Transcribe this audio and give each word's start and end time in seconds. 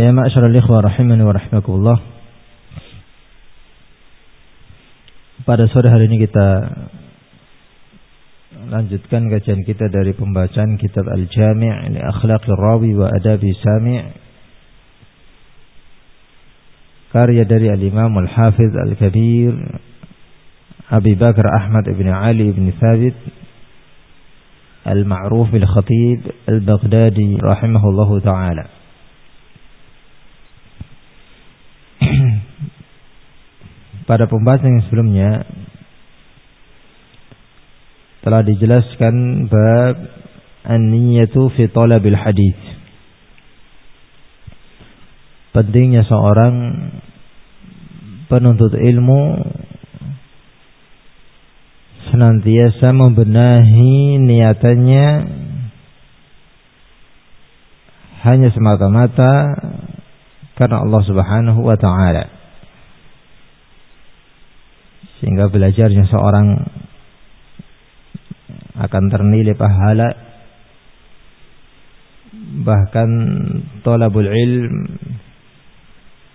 Ya 0.00 0.16
ma'asyiral 0.16 0.56
ikhwah 0.56 0.80
rahimani 0.80 1.20
wa 1.20 1.36
rahimakumullah. 1.36 2.00
Pada 5.44 5.68
sore 5.68 5.92
hari 5.92 6.08
ini 6.08 6.24
kita 6.24 6.48
lanjutkan 8.72 9.28
kajian 9.28 9.60
kita 9.68 9.92
dari 9.92 10.16
pembacaan 10.16 10.80
kitab 10.80 11.04
Al-Jami' 11.04 11.92
li 11.92 12.00
Akhlaqir 12.00 12.56
Rawi 12.56 12.96
wa 12.96 13.12
Adabi 13.12 13.52
Sami' 13.60 14.00
karya 17.12 17.44
dari 17.44 17.68
Al-Imam 17.68 18.16
Al-Hafiz 18.24 18.72
Al-Kabir 18.72 19.52
Abi 20.96 21.12
Bakar 21.12 21.44
Ahmad 21.60 21.84
ibn 21.92 22.08
Ali 22.08 22.48
ibn 22.48 22.72
Thabit 22.72 23.20
Al-Ma'ruf 24.88 25.52
bil 25.52 25.68
Khatib 25.68 26.24
Al-Baghdadi 26.48 27.36
rahimahullahu 27.36 28.24
taala. 28.24 28.79
Pada 34.04 34.28
pembahasan 34.28 34.80
yang 34.80 34.84
sebelumnya 34.88 35.30
telah 38.20 38.44
dijelaskan 38.44 39.48
bab 39.48 39.96
an-niyatu 40.64 41.48
fi 41.56 41.68
talabil 41.72 42.16
hadis. 42.16 42.58
Pentingnya 45.50 46.06
seorang 46.06 46.54
penuntut 48.30 48.76
ilmu 48.76 49.22
senantiasa 52.12 52.94
membenahi 52.94 54.22
niatannya 54.22 55.06
hanya 58.20 58.48
semata-mata 58.52 59.32
karena 60.54 60.84
Allah 60.84 61.02
Subhanahu 61.08 61.60
wa 61.64 61.76
taala. 61.80 62.39
Sehingga 65.20 65.52
belajarnya 65.52 66.08
seorang 66.08 66.48
akan 68.80 69.04
ternilai 69.12 69.52
pahala. 69.52 70.08
Bahkan 72.64 73.10
tolabul 73.84 74.28
ilm 74.32 74.96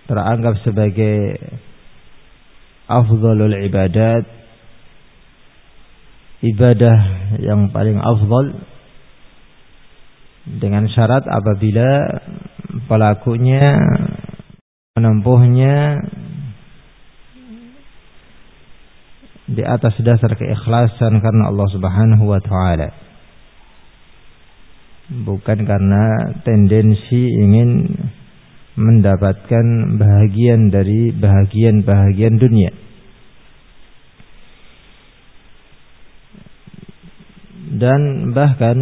teranggap 0.06 0.62
sebagai 0.62 1.34
afdalul 2.86 3.58
ibadat. 3.66 4.24
Ibadah 6.46 6.98
yang 7.42 7.74
paling 7.74 7.98
afdal. 7.98 8.62
Dengan 10.46 10.86
syarat 10.86 11.26
apabila 11.26 12.22
pelakunya 12.86 13.66
menempuhnya 14.94 16.06
di 19.46 19.62
atas 19.62 19.94
dasar 20.02 20.34
keikhlasan 20.34 21.22
karena 21.22 21.50
Allah 21.50 21.68
Subhanahu 21.70 22.24
wa 22.26 22.40
taala. 22.42 22.90
Bukan 25.06 25.58
karena 25.62 26.34
tendensi 26.42 27.30
ingin 27.30 27.94
mendapatkan 28.74 29.66
bahagian 29.96 30.74
dari 30.74 31.14
bahagian-bahagian 31.14 32.42
dunia. 32.42 32.72
Dan 37.76 38.32
bahkan 38.34 38.76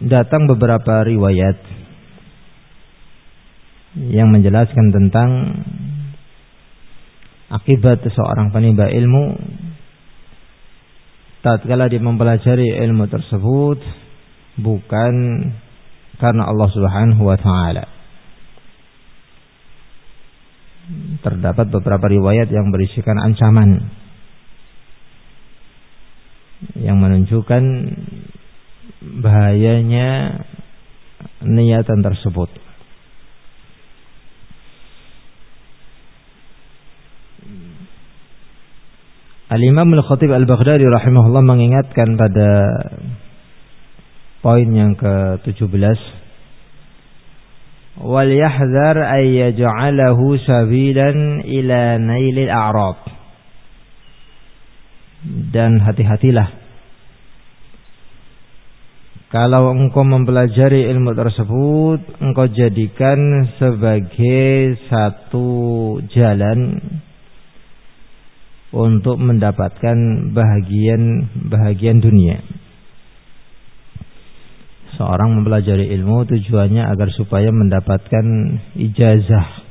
datang 0.00 0.48
beberapa 0.48 1.04
riwayat 1.04 1.60
yang 3.94 4.32
menjelaskan 4.32 4.90
tentang 4.90 5.30
akibat 7.52 8.02
seorang 8.02 8.50
penimba 8.50 8.90
ilmu 8.90 9.38
tatkala 11.44 11.92
dia 11.92 12.00
mempelajari 12.00 12.72
ilmu 12.88 13.04
tersebut 13.12 13.78
bukan 14.56 15.14
karena 16.16 16.48
Allah 16.48 16.68
Subhanahu 16.72 17.22
wa 17.28 17.36
taala. 17.36 17.84
Terdapat 21.20 21.68
beberapa 21.68 22.06
riwayat 22.08 22.48
yang 22.48 22.72
berisikan 22.72 23.16
ancaman 23.20 23.88
yang 26.80 26.96
menunjukkan 26.96 27.64
bahayanya 29.20 30.40
niatan 31.44 32.00
tersebut. 32.00 32.63
Al-Imam 39.54 39.86
Al-Khatib 39.94 40.34
Al-Baghdadi 40.34 40.82
rahimahullah 40.82 41.46
mengingatkan 41.46 42.18
pada 42.18 42.50
poin 44.42 44.66
yang 44.66 44.98
ke-17 44.98 45.98
wal 48.02 48.26
yahdhar 48.26 48.98
ay 48.98 49.30
yaj'alahu 49.46 50.34
sabilan 50.42 51.46
ila 51.46 52.02
nailil 52.02 52.50
a'rab. 52.50 52.98
Dan 55.54 55.78
hati-hatilah. 55.78 56.50
Kalau 59.30 59.70
engkau 59.70 60.02
mempelajari 60.02 60.90
ilmu 60.90 61.14
tersebut 61.14 62.00
engkau 62.18 62.50
jadikan 62.50 63.46
sebagai 63.62 64.82
satu 64.90 65.46
jalan 66.10 66.82
untuk 68.74 69.22
mendapatkan 69.22 69.96
bahagian 70.34 71.30
bahagian 71.46 72.02
dunia. 72.02 72.42
Seorang 74.98 75.38
mempelajari 75.38 75.90
ilmu 75.94 76.26
tujuannya 76.26 76.82
agar 76.82 77.08
supaya 77.14 77.54
mendapatkan 77.54 78.26
ijazah. 78.74 79.62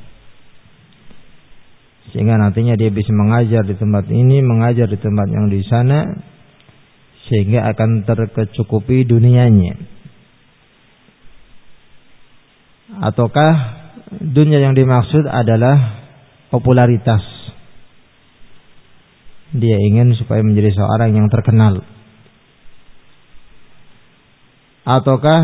Sehingga 2.12 2.40
nantinya 2.40 2.76
dia 2.76 2.88
bisa 2.92 3.12
mengajar 3.12 3.64
di 3.64 3.76
tempat 3.76 4.08
ini, 4.08 4.40
mengajar 4.40 4.88
di 4.88 4.96
tempat 4.96 5.28
yang 5.28 5.52
di 5.52 5.60
sana 5.68 6.08
sehingga 7.28 7.72
akan 7.72 8.04
terkecukupi 8.04 9.08
dunianya. 9.08 9.80
Ataukah 13.00 13.54
dunia 14.20 14.60
yang 14.60 14.76
dimaksud 14.76 15.24
adalah 15.24 16.04
popularitas 16.52 17.33
dia 19.54 19.78
ingin 19.78 20.18
supaya 20.18 20.42
menjadi 20.42 20.74
seorang 20.74 21.14
yang 21.14 21.30
terkenal. 21.30 21.86
Ataukah 24.82 25.42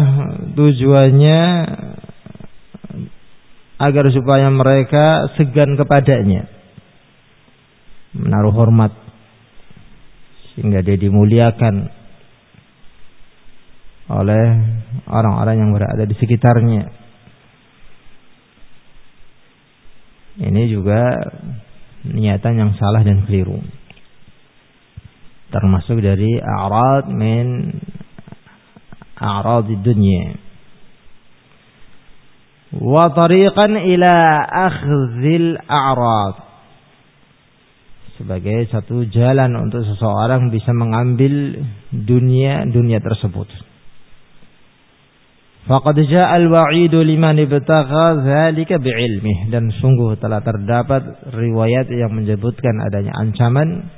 tujuannya 0.58 1.40
agar 3.80 4.04
supaya 4.10 4.50
mereka 4.50 5.30
segan 5.38 5.78
kepadanya. 5.78 6.50
Menaruh 8.18 8.52
hormat 8.52 8.92
sehingga 10.52 10.82
dia 10.82 10.98
dimuliakan 10.98 11.94
oleh 14.10 14.44
orang-orang 15.06 15.56
yang 15.62 15.70
berada 15.70 16.02
di 16.02 16.18
sekitarnya. 16.18 16.90
Ini 20.42 20.62
juga 20.66 21.14
niatan 22.10 22.54
yang 22.58 22.70
salah 22.74 23.06
dan 23.06 23.22
keliru 23.30 23.62
termasuk 25.50 25.98
dari 25.98 26.38
a'rad 26.38 27.10
min 27.10 27.74
a'rad 29.18 29.66
dunia 29.82 30.50
wa 32.74 33.10
tariqan 33.10 33.74
ila 33.74 34.14
akhzil 34.46 35.58
a'rad. 35.66 36.36
Sebagai 38.20 38.68
satu 38.68 39.08
jalan 39.08 39.56
untuk 39.56 39.80
seseorang 39.80 40.52
bisa 40.52 40.76
mengambil 40.76 41.64
dunia 41.88 42.68
dunia 42.68 43.00
tersebut. 43.00 43.48
Faqad 45.64 45.96
jaa 46.04 46.36
al-wa'idu 46.36 47.00
liman 47.00 47.40
ibtagha 47.40 48.20
dzalika 48.20 48.76
bi'ilmih. 48.76 49.48
Dan 49.48 49.72
sungguh 49.72 50.20
telah 50.20 50.44
terdapat 50.44 51.32
riwayat 51.32 51.88
yang 51.88 52.12
menyebutkan 52.12 52.76
adanya 52.84 53.16
ancaman 53.16 53.88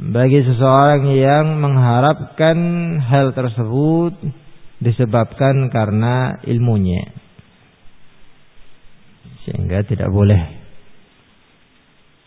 bagi 0.00 0.40
seseorang 0.40 1.12
yang 1.12 1.60
mengharapkan 1.60 2.56
hal 3.04 3.36
tersebut 3.36 4.16
disebabkan 4.80 5.68
karena 5.68 6.40
ilmunya. 6.48 7.12
Sehingga 9.44 9.84
tidak 9.84 10.08
boleh 10.08 10.40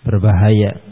berbahaya. 0.05 0.85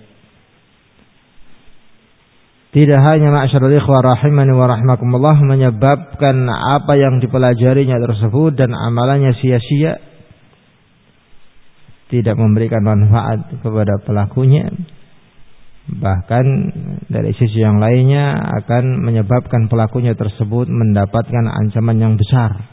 Tidak 2.71 2.99
hanya 3.03 3.29
ma'syarul 3.29 3.77
ikhwah 3.77 4.01
rahimani 4.01 4.55
wa 4.55 4.65
rahmakumullah 4.65 5.37
menyebabkan 5.43 6.49
apa 6.49 6.97
yang 6.97 7.21
dipelajarinya 7.21 7.99
tersebut 7.99 8.57
dan 8.57 8.71
amalannya 8.73 9.35
sia-sia 9.37 9.99
tidak 12.07 12.39
memberikan 12.39 12.79
manfaat 12.79 13.53
kepada 13.59 13.99
pelakunya 14.07 14.71
bahkan 15.89 16.45
dari 17.09 17.33
sisi 17.33 17.57
yang 17.57 17.81
lainnya 17.81 18.37
akan 18.61 19.01
menyebabkan 19.01 19.65
pelakunya 19.65 20.13
tersebut 20.13 20.69
mendapatkan 20.69 21.45
ancaman 21.49 21.97
yang 21.97 22.13
besar. 22.15 22.69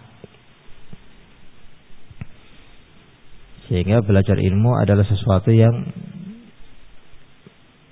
Sehingga 3.68 4.00
belajar 4.04 4.36
ilmu 4.36 4.76
adalah 4.80 5.04
sesuatu 5.04 5.52
yang 5.52 5.92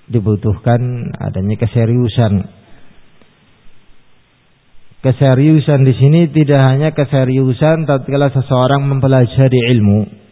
dibutuhkan 0.09 1.13
adanya 1.17 1.57
keseriusan. 1.59 2.33
Keseriusan 4.97 5.85
di 5.85 5.93
sini 5.93 6.21
tidak 6.33 6.61
hanya 6.65 6.89
keseriusan 6.97 7.85
tatkala 7.85 8.33
seseorang 8.33 8.89
mempelajari 8.89 9.61
ilmu 9.77 10.26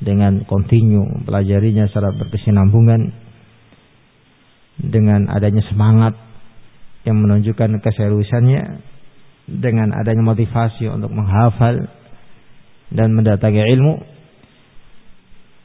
dengan 0.00 0.44
kontinu 0.44 1.08
mempelajarinya 1.08 1.88
secara 1.88 2.12
berkesinambungan 2.12 3.16
dengan 4.76 5.32
adanya 5.32 5.64
semangat 5.72 6.12
yang 7.08 7.16
menunjukkan 7.22 7.80
keseriusannya 7.80 8.62
dengan 9.46 9.94
adanya 9.96 10.26
motivasi 10.26 10.90
untuk 10.90 11.08
menghafal 11.14 11.88
dan 12.92 13.08
mendatangi 13.14 13.62
ilmu. 13.62 13.94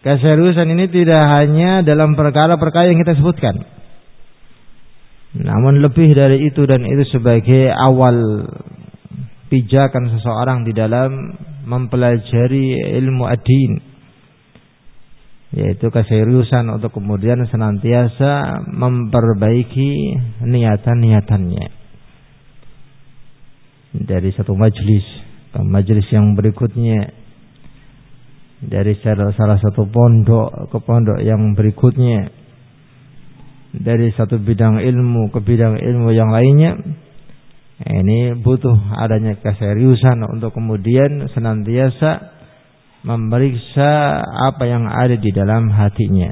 Keseriusan 0.02 0.66
ini 0.74 0.90
tidak 0.90 1.22
hanya 1.22 1.86
dalam 1.86 2.18
perkara-perkara 2.18 2.90
yang 2.90 3.02
kita 3.02 3.20
sebutkan. 3.22 3.54
Namun 5.38 5.80
lebih 5.84 6.12
dari 6.18 6.42
itu 6.50 6.66
dan 6.66 6.82
itu 6.84 7.06
sebagai 7.14 7.70
awal 7.70 8.48
pijakan 9.52 10.18
seseorang 10.18 10.64
di 10.66 10.74
dalam 10.74 11.38
mempelajari 11.68 12.82
ilmu 12.98 13.30
ad-din 13.30 13.91
yaitu 15.52 15.92
keseriusan 15.92 16.72
untuk 16.72 16.96
kemudian 16.96 17.44
senantiasa 17.44 18.64
memperbaiki 18.72 19.92
niatan-niatannya. 20.48 21.66
Dari 23.92 24.32
satu 24.32 24.56
majelis 24.56 25.04
ke 25.52 25.60
majelis 25.60 26.08
yang 26.08 26.32
berikutnya. 26.40 27.12
Dari 28.62 28.96
salah 29.04 29.60
satu 29.60 29.90
pondok 29.92 30.72
ke 30.72 30.80
pondok 30.80 31.20
yang 31.20 31.52
berikutnya. 31.52 32.32
Dari 33.76 34.16
satu 34.16 34.40
bidang 34.40 34.80
ilmu 34.80 35.36
ke 35.36 35.44
bidang 35.44 35.76
ilmu 35.76 36.16
yang 36.16 36.32
lainnya. 36.32 36.80
Ini 37.82 38.40
butuh 38.40 38.78
adanya 38.96 39.36
keseriusan 39.42 40.24
untuk 40.32 40.56
kemudian 40.56 41.28
senantiasa 41.34 42.40
memeriksa 43.02 44.22
apa 44.22 44.64
yang 44.70 44.86
ada 44.86 45.18
di 45.18 45.32
dalam 45.34 45.70
hatinya. 45.74 46.32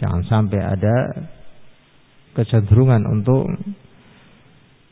Jangan 0.00 0.24
sampai 0.24 0.60
ada 0.60 0.96
kecenderungan 2.32 3.04
untuk 3.04 3.44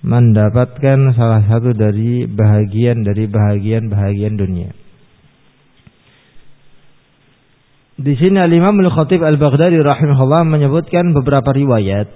mendapatkan 0.00 1.12
salah 1.16 1.44
satu 1.44 1.72
dari 1.72 2.24
bahagian 2.28 3.04
dari 3.04 3.24
bahagian-bahagian 3.28 4.36
dunia. 4.36 4.70
Di 8.00 8.16
sini 8.16 8.40
Al-Imam 8.40 8.80
Al-Khatib 8.80 9.20
Al-Baghdadi 9.20 9.76
rahimahullah 9.76 10.48
menyebutkan 10.48 11.12
beberapa 11.12 11.52
riwayat 11.52 12.08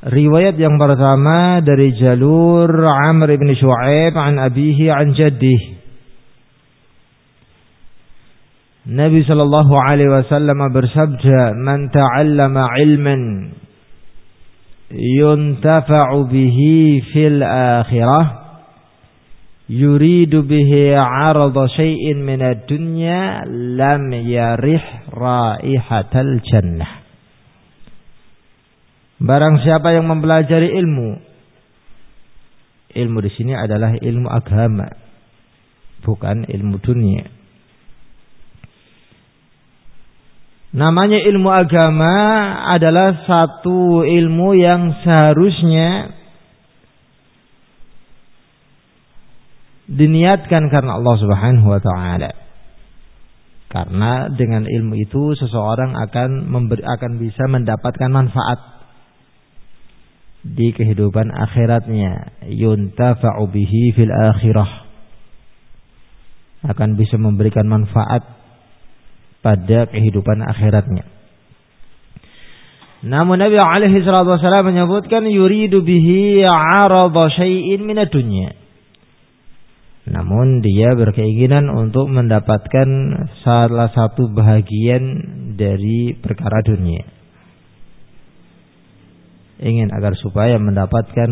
Riwayat 0.00 0.56
yang 0.56 0.80
pertama 0.80 1.60
dari 1.60 1.92
jalur 1.92 2.72
Amr 2.72 3.36
bin 3.36 3.52
Shu'aib 3.52 4.16
an 4.16 4.40
abihi 4.40 4.88
an 4.88 5.12
jaddih. 5.12 5.76
Nabi 8.88 9.20
sallallahu 9.28 9.76
alaihi 9.76 10.08
wasallam 10.08 10.72
bersabda, 10.72 11.52
"Man 11.52 11.92
ta'allama 11.92 12.80
ilman 12.80 13.52
yuntafa'u 14.88 16.32
bihi 16.32 17.04
fil 17.12 17.44
akhirah 17.44 18.26
yuridu 19.68 20.48
bihi 20.48 20.96
'arada 20.96 21.68
syai'in 21.76 22.24
min 22.24 22.40
ad-dunya 22.40 23.44
lam 23.76 24.08
yarih 24.16 25.12
raihatal 25.12 26.40
jannah." 26.40 26.99
Barang 29.20 29.60
siapa 29.60 29.92
yang 29.92 30.08
mempelajari 30.08 30.72
ilmu, 30.80 31.20
ilmu 32.96 33.18
di 33.20 33.30
sini 33.36 33.52
adalah 33.52 33.92
ilmu 34.00 34.24
agama, 34.32 34.88
bukan 36.00 36.48
ilmu 36.48 36.80
dunia. 36.80 37.28
Namanya 40.70 41.20
ilmu 41.20 41.50
agama 41.52 42.14
adalah 42.72 43.26
satu 43.28 44.06
ilmu 44.08 44.56
yang 44.56 45.02
seharusnya 45.04 46.16
diniatkan 49.90 50.70
karena 50.70 50.96
Allah 50.96 51.16
Subhanahu 51.20 51.68
wa 51.68 51.80
taala. 51.82 52.30
Karena 53.68 54.32
dengan 54.32 54.64
ilmu 54.64 54.96
itu 54.96 55.36
seseorang 55.36 55.92
akan 56.08 56.48
memberi, 56.48 56.82
akan 56.86 57.20
bisa 57.20 57.46
mendapatkan 57.50 58.08
manfaat 58.08 58.79
di 60.44 60.72
kehidupan 60.72 61.28
akhiratnya. 61.28 62.44
Yuntafa'u 62.48 63.44
bihi 63.48 63.92
fil 63.92 64.12
akhirah. 64.12 64.88
Akan 66.64 66.96
bisa 66.96 67.16
memberikan 67.16 67.64
manfaat 67.68 68.24
pada 69.40 69.88
kehidupan 69.88 70.44
akhiratnya. 70.44 71.08
Namun 73.00 73.40
Nabi 73.40 73.56
alaihi 73.56 74.04
salatu 74.04 74.36
wasallam 74.36 74.76
menyebutkan 74.76 75.24
yuridu 75.24 75.80
bihi 75.80 76.44
'arada 76.44 77.32
syai'in 77.32 77.80
min 77.80 77.96
dunya. 78.12 78.52
Namun 80.04 80.60
dia 80.60 80.92
berkeinginan 80.92 81.72
untuk 81.72 82.12
mendapatkan 82.12 82.88
salah 83.40 83.88
satu 83.92 84.28
bahagian 84.32 85.04
dari 85.56 86.12
perkara 86.16 86.60
dunia 86.60 87.19
ingin 89.60 89.92
agar 89.92 90.16
supaya 90.16 90.56
mendapatkan 90.56 91.30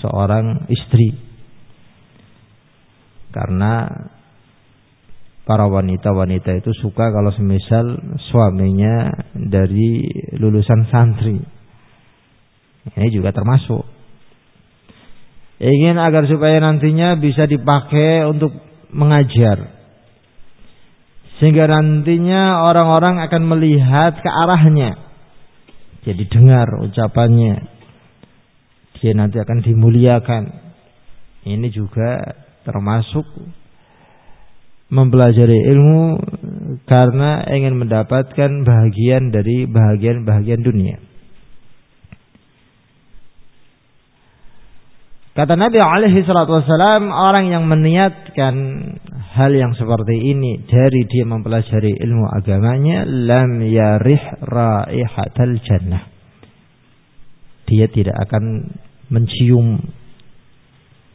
seorang 0.00 0.66
istri. 0.72 1.14
Karena 3.28 3.84
para 5.44 5.68
wanita-wanita 5.68 6.64
itu 6.64 6.72
suka 6.80 7.12
kalau 7.12 7.28
semisal 7.36 8.16
suaminya 8.32 9.12
dari 9.36 10.08
lulusan 10.40 10.88
santri. 10.88 11.38
Ini 12.88 13.08
juga 13.12 13.36
termasuk. 13.36 13.84
Ingin 15.60 16.00
agar 16.00 16.24
supaya 16.24 16.56
nantinya 16.62 17.20
bisa 17.20 17.44
dipakai 17.44 18.24
untuk 18.24 18.56
mengajar. 18.94 19.76
Sehingga 21.36 21.68
nantinya 21.68 22.64
orang-orang 22.64 23.20
akan 23.28 23.42
melihat 23.44 24.24
ke 24.24 24.30
arahnya 24.30 25.07
jadi 26.08 26.24
dengar 26.24 26.72
ucapannya. 26.88 27.68
Dia 28.98 29.12
nanti 29.12 29.36
akan 29.36 29.60
dimuliakan. 29.60 30.42
Ini 31.44 31.68
juga 31.68 32.32
termasuk 32.64 33.28
mempelajari 34.88 35.68
ilmu 35.68 36.16
karena 36.88 37.44
ingin 37.52 37.76
mendapatkan 37.76 38.50
bahagian 38.64 39.28
dari 39.28 39.68
bahagian-bahagian 39.68 40.64
dunia. 40.64 40.96
Kata 45.38 45.54
Nabi 45.54 45.78
alaihi 45.78 46.26
salatu 46.26 46.58
wasalam, 46.58 47.14
orang 47.14 47.54
yang 47.54 47.62
meniatkan 47.70 48.54
hal 49.38 49.54
yang 49.54 49.70
seperti 49.78 50.18
ini 50.34 50.66
dari 50.66 51.06
dia 51.06 51.22
mempelajari 51.30 51.94
ilmu 51.94 52.26
agamanya, 52.26 53.06
lam 53.06 53.62
yarih 53.62 54.18
raihatal 54.42 55.62
jannah. 55.62 56.10
Dia 57.70 57.86
tidak 57.86 58.18
akan 58.26 58.66
mencium 59.14 59.78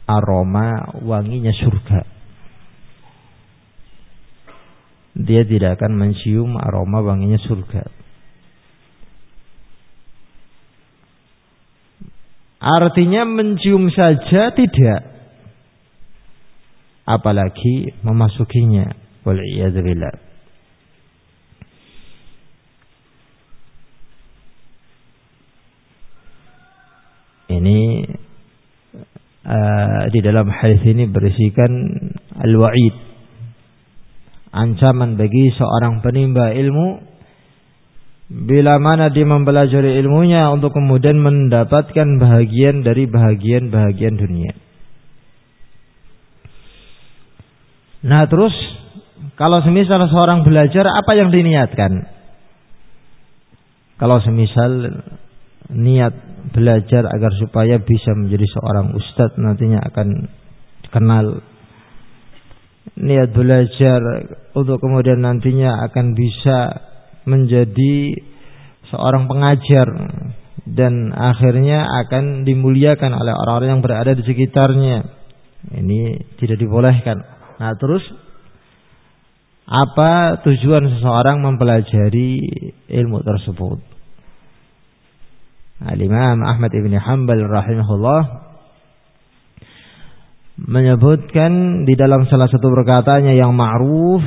aroma 0.07 0.95
wanginya 1.03 1.51
surga. 1.51 2.07
Dia 5.19 5.43
tidak 5.43 5.83
akan 5.83 5.99
mencium 5.99 6.55
aroma 6.63 7.03
wanginya 7.03 7.43
surga. 7.43 8.02
Artinya 12.63 13.27
mencium 13.27 13.91
saja 13.91 14.55
tidak. 14.55 15.01
Apalagi 17.03 17.91
memasukinya. 17.99 18.95
Wal'iyadzubillah. 19.27 20.15
Ini 27.51 27.79
uh, 29.43 30.03
di 30.11 30.19
dalam 30.23 30.47
hadis 30.47 30.83
ini 30.87 31.07
berisikan 31.11 31.71
al-wa'id. 32.39 32.95
Ancaman 34.55 35.19
bagi 35.19 35.51
seorang 35.55 35.99
penimba 35.99 36.55
ilmu 36.55 37.12
bila 38.33 38.81
mana 38.81 39.13
dia 39.13 39.29
mempelajari 39.29 40.01
ilmunya 40.01 40.49
untuk 40.49 40.73
kemudian 40.73 41.21
mendapatkan 41.21 42.17
bahagian 42.17 42.81
dari 42.81 43.05
bahagian-bahagian 43.05 44.17
dunia. 44.17 44.57
Nah, 48.03 48.25
terus 48.25 48.51
kalau 49.37 49.61
semisal 49.61 50.01
seorang 50.09 50.41
belajar 50.41 50.81
apa 50.89 51.13
yang 51.13 51.29
diniatkan? 51.29 52.09
Kalau 54.01 54.17
semisal 54.25 54.89
niat 55.69 56.13
belajar 56.51 57.05
agar 57.07 57.31
supaya 57.37 57.77
bisa 57.79 58.17
menjadi 58.17 58.49
seorang 58.49 58.97
ustadz 58.97 59.39
nantinya 59.39 59.79
akan 59.93 60.27
kenal 60.91 61.25
niat 62.99 63.31
belajar 63.31 64.01
untuk 64.51 64.83
kemudian 64.83 65.23
nantinya 65.23 65.87
akan 65.87 66.11
bisa 66.17 66.91
menjadi 67.23 68.19
seorang 68.91 69.25
pengajar 69.25 69.87
dan 70.63 71.11
akhirnya 71.11 71.83
akan 72.05 72.47
dimuliakan 72.47 73.11
oleh 73.11 73.33
orang-orang 73.35 73.69
yang 73.79 73.83
berada 73.83 74.11
di 74.15 74.23
sekitarnya. 74.23 75.23
Ini 75.63 76.01
tidak 76.39 76.59
dibolehkan. 76.59 77.23
Nah, 77.59 77.71
terus 77.79 78.03
apa 79.63 80.43
tujuan 80.43 80.99
seseorang 80.99 81.39
mempelajari 81.39 82.31
ilmu 82.91 83.23
tersebut? 83.23 83.79
Al-Imam 85.83 86.43
Ahmad 86.43 86.71
Ibn 86.71 86.93
Hanbal 86.95 87.43
rahimahullah 87.43 88.42
menyebutkan 90.63 91.83
di 91.83 91.93
dalam 91.99 92.23
salah 92.31 92.47
satu 92.47 92.71
perkataannya 92.71 93.35
yang 93.35 93.51
ma'ruf 93.51 94.23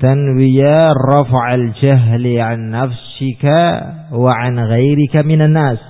tanwiya 0.00 0.96
rafa'al 0.96 1.76
jahli 1.76 2.40
an 2.40 2.72
nafsika 2.72 3.58
wa 4.16 4.32
an 4.32 4.56
ghairika 4.56 5.20
minan 5.20 5.52
nas 5.52 5.80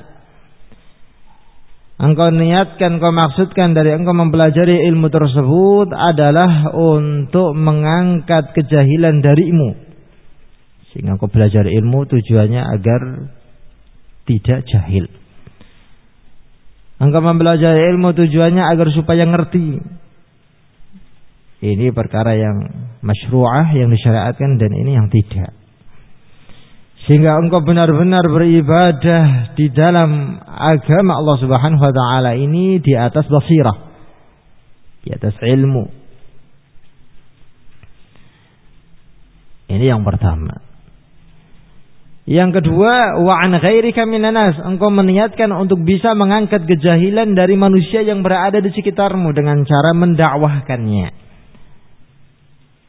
Engkau 2.00 2.32
niatkan, 2.32 2.96
engkau 2.96 3.12
maksudkan 3.12 3.76
dari 3.76 3.92
engkau 3.92 4.16
mempelajari 4.16 4.88
ilmu 4.88 5.12
tersebut 5.12 5.92
adalah 5.92 6.72
untuk 6.72 7.52
mengangkat 7.52 8.56
kejahilan 8.56 9.20
darimu. 9.20 9.76
Sehingga 10.88 11.20
engkau 11.20 11.28
belajar 11.28 11.68
ilmu 11.68 12.08
tujuannya 12.08 12.62
agar 12.72 13.28
tidak 14.24 14.64
jahil. 14.64 15.19
Engkau 17.00 17.24
mempelajari 17.24 17.80
ilmu 17.96 18.12
tujuannya 18.12 18.60
agar 18.60 18.92
supaya 18.92 19.24
ngerti. 19.24 19.80
Ini 21.60 21.92
perkara 21.96 22.36
yang 22.36 22.56
masyru'ah 23.00 23.72
yang 23.72 23.88
disyariatkan 23.88 24.60
dan 24.60 24.72
ini 24.72 24.96
yang 24.96 25.08
tidak. 25.08 25.56
Sehingga 27.08 27.40
engkau 27.40 27.64
benar-benar 27.64 28.28
beribadah 28.28 29.56
di 29.56 29.72
dalam 29.72 30.40
agama 30.44 31.16
Allah 31.16 31.36
Subhanahu 31.40 31.80
wa 31.80 31.92
taala 31.92 32.36
ini 32.36 32.76
di 32.84 32.92
atas 32.92 33.24
basirah. 33.28 33.88
Di 35.00 35.16
atas 35.16 35.40
ilmu. 35.40 35.84
Ini 39.72 39.84
yang 39.88 40.04
pertama. 40.04 40.69
Yang 42.30 42.62
kedua, 42.62 43.18
wa 43.26 43.42
an 43.42 43.58
ghairika 43.58 44.06
minanas, 44.06 44.54
engkau 44.62 44.86
meniatkan 44.86 45.50
untuk 45.50 45.82
bisa 45.82 46.14
mengangkat 46.14 46.62
kejahilan 46.62 47.34
dari 47.34 47.58
manusia 47.58 48.06
yang 48.06 48.22
berada 48.22 48.62
di 48.62 48.70
sekitarmu 48.70 49.34
dengan 49.34 49.66
cara 49.66 49.90
mendakwahkannya. 49.98 51.10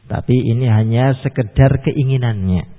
Tapi 0.06 0.36
ini 0.46 0.70
hanya 0.70 1.18
sekedar 1.26 1.82
keinginannya. 1.82 2.70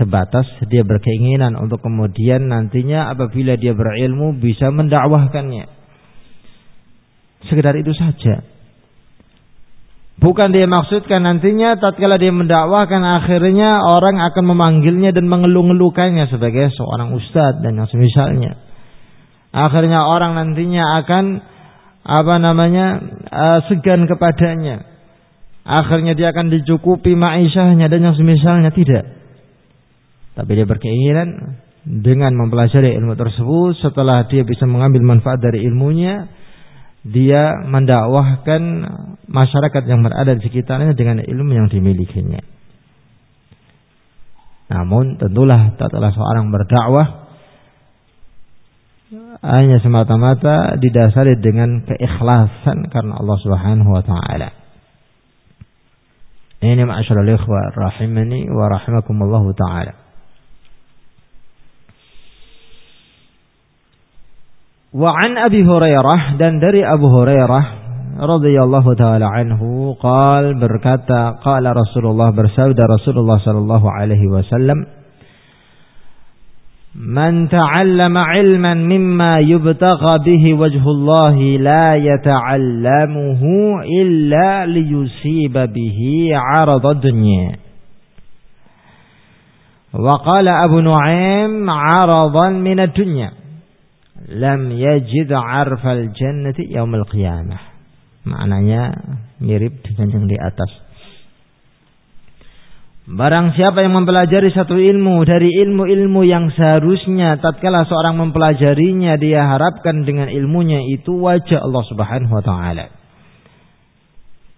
Sebatas 0.00 0.48
dia 0.72 0.80
berkeinginan 0.80 1.60
untuk 1.60 1.84
kemudian 1.84 2.48
nantinya 2.48 3.12
apabila 3.12 3.60
dia 3.60 3.76
berilmu 3.76 4.40
bisa 4.40 4.72
mendakwahkannya. 4.72 5.68
Sekedar 7.52 7.76
itu 7.76 7.92
saja. 7.92 8.53
Bukan 10.14 10.54
dia 10.54 10.64
maksudkan 10.70 11.26
nantinya 11.26 11.74
tatkala 11.82 12.22
dia 12.22 12.30
mendakwahkan 12.30 13.02
akhirnya 13.02 13.82
orang 13.82 14.22
akan 14.22 14.44
memanggilnya 14.46 15.10
dan 15.10 15.26
mengeluh-ngeluhkannya 15.26 16.30
sebagai 16.30 16.70
seorang 16.70 17.10
ustadz 17.18 17.60
dan 17.66 17.74
yang 17.74 17.90
semisalnya. 17.90 18.62
Akhirnya 19.50 20.06
orang 20.06 20.38
nantinya 20.38 21.02
akan 21.02 21.24
apa 22.04 22.34
namanya 22.38 22.86
uh, 23.26 23.58
segan 23.66 24.06
kepadanya. 24.06 24.86
Akhirnya 25.64 26.12
dia 26.14 26.30
akan 26.30 26.52
dicukupi 26.52 27.16
ma'isyahnya 27.16 27.88
dan 27.88 28.00
yang 28.04 28.14
semisalnya 28.14 28.70
tidak. 28.70 29.04
Tapi 30.34 30.50
dia 30.52 30.66
berkeinginan 30.68 31.58
dengan 31.84 32.32
mempelajari 32.36 32.94
ilmu 32.96 33.16
tersebut 33.18 33.76
setelah 33.82 34.24
dia 34.30 34.46
bisa 34.46 34.64
mengambil 34.64 35.04
manfaat 35.04 35.40
dari 35.40 35.64
ilmunya 35.64 36.28
dia 37.04 37.60
mendakwahkan 37.68 38.62
masyarakat 39.28 39.82
yang 39.84 40.00
berada 40.00 40.40
di 40.40 40.42
sekitarnya 40.44 40.96
dengan 40.96 41.20
ilmu 41.20 41.52
yang 41.52 41.68
dimilikinya. 41.68 42.40
Namun 44.72 45.20
tentulah 45.20 45.76
tatkala 45.76 46.16
seorang 46.16 46.48
berdakwah 46.48 47.28
hanya 49.44 49.76
semata-mata 49.84 50.80
didasari 50.80 51.36
dengan 51.36 51.84
keikhlasan 51.84 52.88
karena 52.88 53.20
Allah 53.20 53.38
Subhanahu 53.44 53.90
wa 53.92 54.00
taala. 54.00 54.48
Ini 56.64 56.80
ma'asyiral 56.88 57.28
ikhwah 57.28 57.76
rahimani 57.76 58.48
wa 58.48 58.72
rahimakumullah 58.72 59.44
taala. 59.52 60.03
Wa 64.94 65.10
an 65.10 65.34
Abi 65.34 65.66
Hurairah 65.66 66.38
dan 66.38 66.62
dari 66.62 66.78
Abu 66.86 67.10
Hurairah 67.10 67.64
radhiyallahu 68.14 68.94
taala 68.94 69.26
anhu 69.26 69.98
qal 69.98 70.54
berkata 70.54 71.42
qala 71.42 71.74
Rasulullah 71.74 72.30
bersabda 72.30 72.86
Rasulullah 72.86 73.42
sallallahu 73.42 73.90
alaihi 73.90 74.30
wasallam 74.30 74.86
Man 76.94 77.50
ta'allama 77.50 78.38
ilman 78.38 78.86
mimma 78.86 79.42
yubtagha 79.42 80.22
bihi 80.22 80.54
wajhullah 80.54 81.34
la 81.58 81.98
yata'allamuhu 81.98 83.82
illa 83.82 84.62
liyusiba 84.70 85.74
bihi 85.74 86.30
'arada 86.30 87.02
dunya 87.02 87.58
Wa 89.90 90.22
qala 90.22 90.70
Abu 90.70 90.86
Nu'aim 90.86 91.66
'aradan 91.66 92.62
min 92.62 92.78
ad-dunya 92.78 93.43
lam 94.28 94.72
yajid 94.72 95.30
arfal 95.32 96.12
jannati 96.16 96.68
yaumil 96.70 97.04
qiyamah. 97.08 97.74
Maknanya 98.24 98.82
mirip 99.40 99.84
dengan 99.84 100.08
yang 100.08 100.26
di 100.28 100.36
atas. 100.40 100.70
Barang 103.04 103.52
siapa 103.52 103.84
yang 103.84 104.00
mempelajari 104.00 104.48
satu 104.48 104.80
ilmu 104.80 105.28
dari 105.28 105.52
ilmu-ilmu 105.60 106.24
yang 106.24 106.48
seharusnya 106.56 107.36
tatkala 107.36 107.84
seorang 107.84 108.16
mempelajarinya 108.16 109.20
dia 109.20 109.44
harapkan 109.44 110.08
dengan 110.08 110.32
ilmunya 110.32 110.80
itu 110.88 111.12
wajah 111.12 111.60
Allah 111.60 111.84
Subhanahu 111.84 112.32
wa 112.32 112.40
taala. 112.40 112.86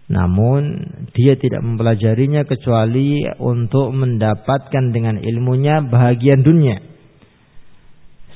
Namun 0.06 0.62
dia 1.10 1.34
tidak 1.34 1.66
mempelajarinya 1.66 2.46
kecuali 2.46 3.26
untuk 3.42 3.90
mendapatkan 3.90 4.94
dengan 4.94 5.18
ilmunya 5.18 5.82
bahagian 5.82 6.46
dunia. 6.46 6.78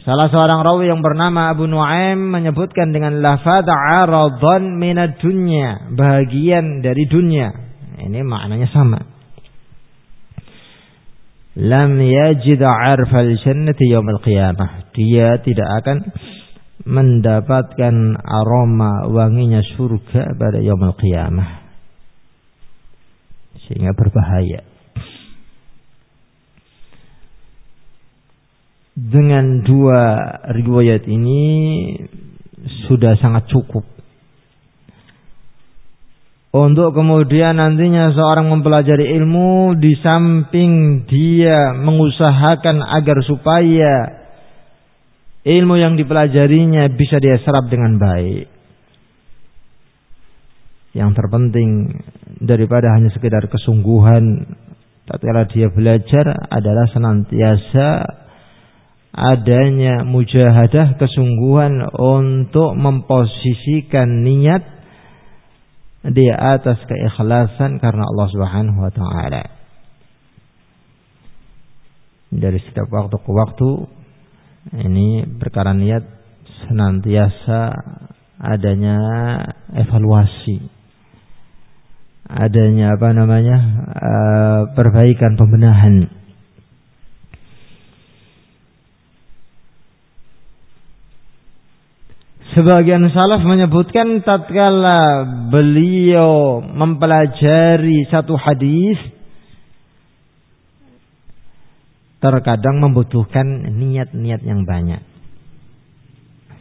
Salah 0.01 0.33
seorang 0.33 0.65
rawi 0.65 0.89
yang 0.89 1.05
bernama 1.05 1.53
Abu 1.53 1.69
Nuaim 1.69 2.33
menyebutkan 2.33 2.89
dengan 2.89 3.21
lafaz 3.21 3.69
aradan 3.69 4.81
minad 4.81 5.21
dunya, 5.21 5.93
bagian 5.93 6.81
dari 6.81 7.05
dunia. 7.05 7.53
Ini 8.01 8.25
maknanya 8.25 8.73
sama. 8.73 8.97
Lam 11.61 12.01
yajid 12.01 12.65
arfal 12.65 13.37
jannati 13.45 13.93
yaumil 13.93 14.25
qiyamah. 14.25 14.89
Dia 14.97 15.37
tidak 15.45 15.69
akan 15.85 15.99
mendapatkan 16.89 17.95
aroma 18.25 19.05
wanginya 19.05 19.61
surga 19.77 20.33
pada 20.41 20.65
yaumil 20.65 20.97
qiyamah. 20.97 21.61
Sehingga 23.69 23.93
berbahaya. 23.93 24.70
Dengan 29.01 29.65
dua 29.65 30.01
riwayat 30.53 31.09
ini 31.09 31.45
sudah 32.85 33.17
sangat 33.17 33.49
cukup 33.49 33.89
untuk 36.51 36.93
kemudian 36.93 37.57
nantinya 37.57 38.11
seorang 38.13 38.51
mempelajari 38.51 39.15
ilmu 39.17 39.79
di 39.79 39.95
samping 40.03 41.07
dia 41.07 41.79
mengusahakan 41.79 42.83
agar 42.85 43.23
supaya 43.25 43.93
ilmu 45.47 45.79
yang 45.79 45.95
dipelajarinya 45.97 46.91
bisa 46.93 47.23
dia 47.23 47.39
serap 47.41 47.71
dengan 47.71 47.97
baik. 47.97 48.61
yang 50.91 51.15
terpenting 51.15 52.03
daripada 52.43 52.91
hanya 52.99 53.15
sekedar 53.15 53.47
kesungguhan 53.47 54.43
tatkala 55.07 55.47
dia 55.47 55.71
belajar 55.71 56.51
adalah 56.51 56.87
senantiasa 56.91 57.87
adanya 59.11 60.07
mujahadah 60.07 60.97
kesungguhan 60.97 61.83
untuk 61.95 62.79
memposisikan 62.79 64.23
niat 64.23 64.63
di 66.07 66.31
atas 66.33 66.81
keikhlasan 66.89 67.83
karena 67.83 68.07
Allah 68.07 68.29
Subhanahu 68.33 68.79
wa 68.81 68.93
taala. 68.95 69.45
Dari 72.31 72.59
setiap 72.63 72.87
waktu 72.89 73.17
ke 73.19 73.31
waktu 73.35 73.71
ini 74.87 75.27
perkara 75.37 75.75
niat 75.75 76.07
senantiasa 76.67 77.75
adanya 78.39 78.97
evaluasi 79.75 80.81
adanya 82.31 82.95
apa 82.95 83.11
namanya 83.11 83.59
uh, 83.91 84.61
perbaikan 84.79 85.35
pembenahan 85.35 86.07
Sebagian 92.51 93.07
salaf 93.15 93.47
menyebutkan 93.47 94.27
tatkala 94.27 95.23
beliau 95.55 96.59
mempelajari 96.59 98.11
satu 98.11 98.35
hadis 98.35 98.99
terkadang 102.19 102.83
membutuhkan 102.83 103.71
niat-niat 103.71 104.43
yang 104.43 104.67
banyak. 104.67 104.99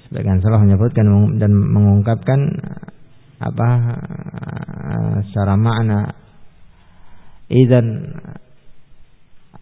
Sebagian 0.05 0.46
salaf 0.46 0.62
menyebutkan 0.62 1.10
dan 1.41 1.51
mengungkapkan 1.58 2.39
apa 3.41 3.69
secara 5.25 5.58
makna 5.58 6.13
idan 7.50 8.13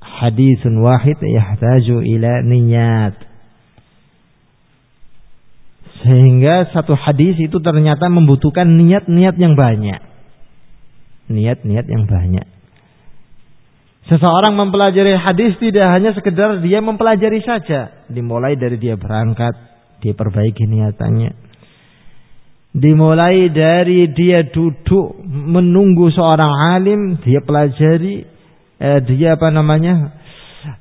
hadisun 0.01 0.83
wahid 0.83 1.19
yahtaju 1.23 2.03
ila 2.03 2.31
niyat 2.43 3.26
sehingga 6.05 6.69
satu 6.75 6.93
hadis 6.93 7.41
itu 7.41 7.57
ternyata 7.57 8.05
membutuhkan 8.11 8.69
niat-niat 8.69 9.35
yang 9.41 9.57
banyak. 9.57 10.01
Niat-niat 11.33 11.85
yang 11.89 12.05
banyak. 12.05 12.45
Seseorang 14.07 14.55
mempelajari 14.55 15.19
hadis 15.19 15.59
tidak 15.59 15.91
hanya 15.91 16.15
sekedar 16.15 16.63
dia 16.63 16.79
mempelajari 16.79 17.43
saja. 17.43 18.07
Dimulai 18.07 18.55
dari 18.55 18.79
dia 18.79 18.95
berangkat, 18.95 19.51
dia 19.99 20.15
perbaiki 20.15 20.63
niatannya. 20.63 21.49
Dimulai 22.77 23.49
dari 23.51 24.07
dia 24.13 24.47
duduk 24.47 25.17
menunggu 25.27 26.13
seorang 26.13 26.77
alim, 26.77 27.19
dia 27.25 27.41
pelajari, 27.41 28.23
eh, 28.79 28.99
dia 29.01 29.35
apa 29.35 29.49
namanya, 29.49 30.13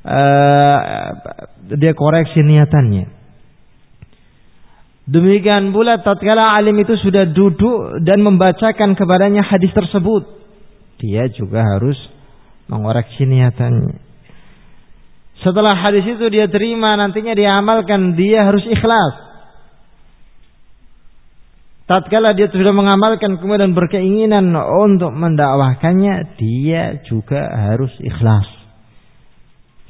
eh, 0.06 0.78
dia 1.74 1.96
koreksi 1.96 2.44
niatannya. 2.46 3.15
Demikian 5.06 5.70
pula 5.70 6.02
tatkala 6.02 6.58
alim 6.58 6.82
itu 6.82 6.98
sudah 6.98 7.30
duduk 7.30 8.02
dan 8.02 8.26
membacakan 8.26 8.98
kepadanya 8.98 9.46
hadis 9.46 9.70
tersebut, 9.70 10.26
dia 10.98 11.30
juga 11.30 11.62
harus 11.62 11.94
mengoreksi 12.66 13.22
niatannya. 13.22 14.02
Setelah 15.46 15.78
hadis 15.78 16.02
itu 16.10 16.26
dia 16.26 16.50
terima, 16.50 16.98
nantinya 16.98 17.38
dia 17.38 17.54
amalkan, 17.54 18.18
dia 18.18 18.50
harus 18.50 18.66
ikhlas. 18.66 19.14
Tatkala 21.86 22.34
dia 22.34 22.50
sudah 22.50 22.74
mengamalkan 22.74 23.38
kemudian 23.38 23.78
berkeinginan 23.78 24.50
untuk 24.58 25.14
mendakwahkannya, 25.14 26.34
dia 26.34 26.98
juga 27.06 27.46
harus 27.46 27.94
ikhlas. 28.02 28.48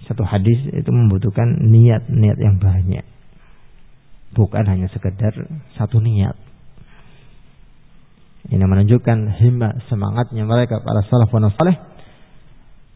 Satu 0.04 0.28
hadis 0.28 0.60
itu 0.76 0.90
membutuhkan 0.92 1.56
niat-niat 1.72 2.36
yang 2.36 2.60
banyak 2.60 3.15
bukan 4.36 4.68
hanya 4.68 4.92
sekedar 4.92 5.32
satu 5.80 5.98
niat. 6.04 6.36
Ini 8.46 8.62
menunjukkan 8.62 9.42
himma 9.42 9.88
semangatnya 9.90 10.46
mereka 10.46 10.78
para 10.84 11.02
salafun 11.10 11.50
saleh 11.56 11.76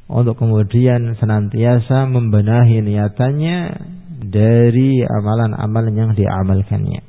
untuk 0.07 0.39
kemudian 0.39 1.19
senantiasa 1.19 2.07
membenahi 2.07 2.85
niatannya 2.87 3.59
dari 4.31 5.03
amalan-amalan 5.03 5.95
yang 5.97 6.11
diamalkannya. 6.15 7.03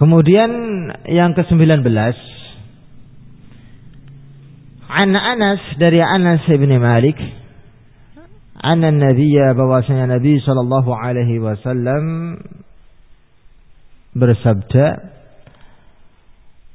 Kemudian 0.00 0.50
yang 1.12 1.36
ke-19 1.36 1.84
An 4.90 5.12
Anas 5.12 5.60
dari 5.76 6.00
Anas 6.00 6.40
bin 6.48 6.72
Malik 6.80 7.39
anna 8.60 8.92
nabiyya 8.92 9.56
bahwasanya 9.56 10.20
Nabi 10.20 10.40
sallallahu 10.44 10.90
alaihi 10.92 11.40
wasallam 11.40 12.36
bersabda 14.14 15.16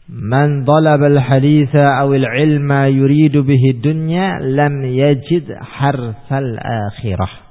Man 0.05 0.69
talaba 0.69 1.09
al-haditha 1.09 2.05
aw 2.05 2.13
al-ilma 2.13 2.93
yuridu 2.93 3.41
bihi 3.41 3.81
dunya 3.81 4.37
lam 4.37 4.85
yajid 4.85 5.49
harfal 5.49 6.61
akhirah 6.61 7.45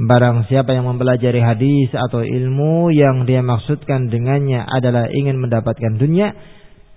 Barang 0.00 0.48
siapa 0.48 0.72
yang 0.72 0.88
mempelajari 0.88 1.44
hadis 1.44 1.92
atau 1.92 2.24
ilmu 2.24 2.88
yang 2.94 3.28
dia 3.28 3.44
maksudkan 3.44 4.08
dengannya 4.08 4.64
adalah 4.64 5.12
ingin 5.12 5.36
mendapatkan 5.36 6.00
dunia 6.00 6.32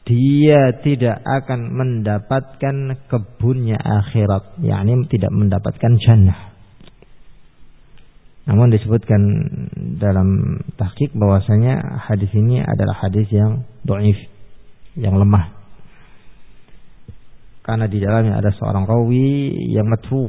dia 0.04 0.76
tidak 0.84 1.24
akan 1.24 1.72
mendapatkan 1.72 2.76
kebunnya 3.08 3.80
akhirat. 3.80 4.60
Yakni 4.60 5.08
tidak 5.08 5.32
mendapatkan 5.32 5.96
jannah. 6.04 6.52
Namun 8.44 8.76
disebutkan 8.76 9.22
dalam 10.04 10.60
tahqiq 10.76 11.16
bahwasanya 11.16 12.04
hadis 12.04 12.28
ini 12.36 12.60
adalah 12.60 13.00
hadis 13.00 13.32
yang 13.32 13.63
doif 13.88 14.20
yang 15.00 15.16
lemah. 15.16 15.56
Karena 17.63 17.88
di 17.88 18.04
dalamnya 18.04 18.44
ada 18.44 18.52
seorang 18.52 18.84
rawi 18.84 19.56
yang 19.72 19.88
matru 19.88 20.28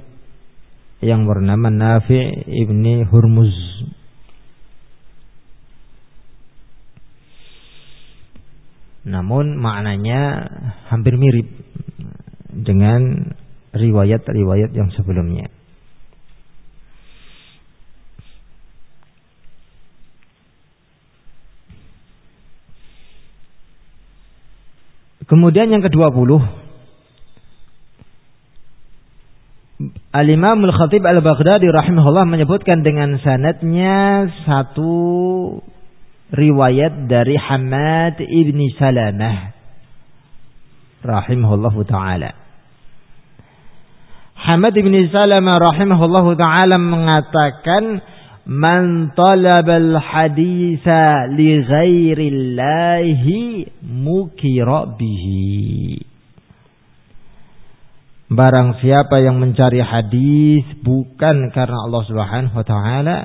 yang 1.03 1.27
bernama 1.27 1.67
Nafi 1.67 2.47
ibni 2.47 3.03
Hurmuz 3.03 3.51
Namun 9.05 9.61
maknanya 9.61 10.49
hampir 10.89 11.17
mirip 11.21 11.49
dengan 12.49 13.33
riwayat-riwayat 13.77 14.73
yang 14.73 14.89
sebelumnya. 14.97 15.53
Kemudian 25.25 25.73
yang 25.73 25.81
ke-20 25.81 26.37
Al-Imam 30.15 30.63
Al-Khatib 30.63 31.03
Al-Baghdadi 31.03 31.67
rahimahullah 31.67 32.29
menyebutkan 32.29 32.87
dengan 32.87 33.19
sanadnya 33.19 34.31
satu 34.47 34.95
riwayat 36.33 37.11
dari 37.11 37.37
Hamad 37.37 38.17
ibni 38.23 38.73
Salamah 38.81 39.53
rahimahullahu 41.05 41.85
taala. 41.85 42.33
Hamad 44.35 44.73
ibni 44.77 45.09
Salamah 45.13 45.61
rahimahullahu 45.61 46.37
taala 46.41 46.81
mengatakan 46.81 48.01
man 48.49 49.13
talabal 49.17 50.01
haditha 50.01 51.29
li 51.33 51.61
ghairillahi 51.65 53.41
mukira 53.85 54.97
bihi. 54.97 56.01
Barang 58.35 58.81
siapa 58.81 59.21
yang 59.21 59.37
mencari 59.37 59.85
hadis 59.85 60.65
bukan 60.81 61.53
karena 61.53 61.87
Allah 61.87 62.03
Subhanahu 62.09 62.57
wa 62.57 62.67
taala 62.67 63.17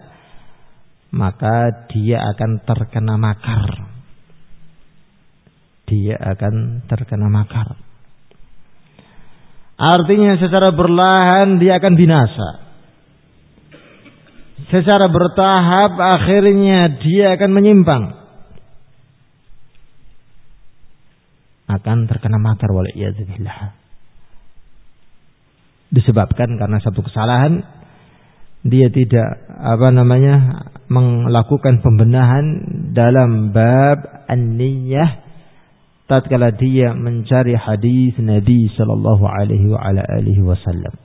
maka 1.09 1.89
dia 1.89 2.21
akan 2.21 2.61
terkena 2.65 3.17
makar. 3.17 3.89
Dia 5.89 6.15
akan 6.21 6.85
terkena 6.85 7.27
makar. 7.33 7.73
Artinya 9.79 10.37
secara 10.37 10.69
berlahan 10.69 11.57
dia 11.57 11.81
akan 11.81 11.93
binasa. 11.97 12.49
Secara 14.69 15.09
bertahap 15.09 15.97
akhirnya 15.97 16.99
dia 17.01 17.33
akan 17.33 17.51
menyimpang. 17.57 18.03
Akan 21.69 22.05
terkena 22.05 22.37
makar 22.37 22.69
wal 22.69 22.85
Disebabkan 25.89 26.53
karena 26.61 26.77
satu 26.85 27.01
kesalahan 27.01 27.78
dia 28.65 28.91
tidak 28.91 29.39
apa 29.47 29.87
namanya 29.91 30.35
melakukan 30.91 31.79
pembenahan 31.79 32.45
dalam 32.91 33.55
bab 33.55 34.27
an-niyah 34.27 35.23
tatkala 36.09 36.51
dia 36.57 36.97
mencari 36.97 37.53
hadis 37.53 38.17
Nabi 38.17 38.67
sallallahu 38.73 39.23
alaihi 39.23 39.69
wa 39.69 39.79
ala 39.79 40.01
alihi 40.01 40.41
wasallam. 40.41 40.97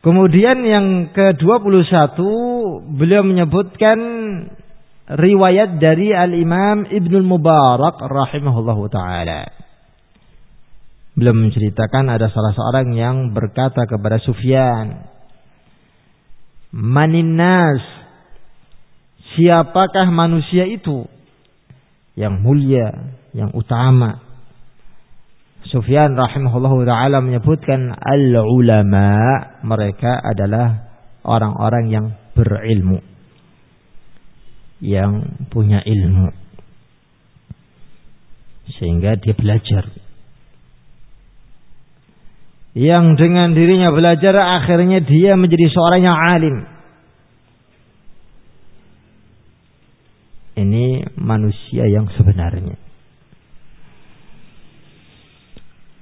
Kemudian 0.00 0.64
yang 0.64 1.12
ke-21 1.12 2.16
beliau 2.88 3.20
menyebutkan 3.20 3.98
riwayat 5.12 5.76
dari 5.76 6.16
Al-Imam 6.16 6.88
Ibnu 6.88 7.20
Mubarak 7.20 8.00
rahimahullahu 8.00 8.88
taala. 8.88 9.59
Beliau 11.20 11.36
menceritakan 11.36 12.16
ada 12.16 12.32
salah 12.32 12.56
seorang 12.56 12.96
yang 12.96 13.36
berkata 13.36 13.84
kepada 13.84 14.16
Sufyan, 14.24 15.04
"Maninas, 16.72 17.84
siapakah 19.36 20.08
manusia 20.08 20.64
itu 20.64 21.04
yang 22.16 22.40
mulia, 22.40 23.12
yang 23.36 23.52
utama?" 23.52 24.24
Sufyan 25.68 26.16
rahimahullah 26.16 26.72
taala 26.88 27.20
menyebutkan 27.20 27.92
al-ulama 28.00 29.20
mereka 29.60 30.24
adalah 30.24 30.88
orang-orang 31.20 31.84
yang 31.92 32.06
berilmu 32.32 33.04
yang 34.80 35.44
punya 35.52 35.84
ilmu 35.84 36.32
sehingga 38.80 39.20
dia 39.20 39.36
belajar 39.36 39.99
yang 42.74 43.18
dengan 43.18 43.50
dirinya 43.50 43.90
belajar 43.90 44.34
akhirnya 44.38 45.02
dia 45.02 45.34
menjadi 45.34 45.66
seorang 45.74 46.00
yang 46.06 46.14
alim. 46.14 46.56
Ini 50.54 51.18
manusia 51.18 51.90
yang 51.90 52.06
sebenarnya. 52.14 52.78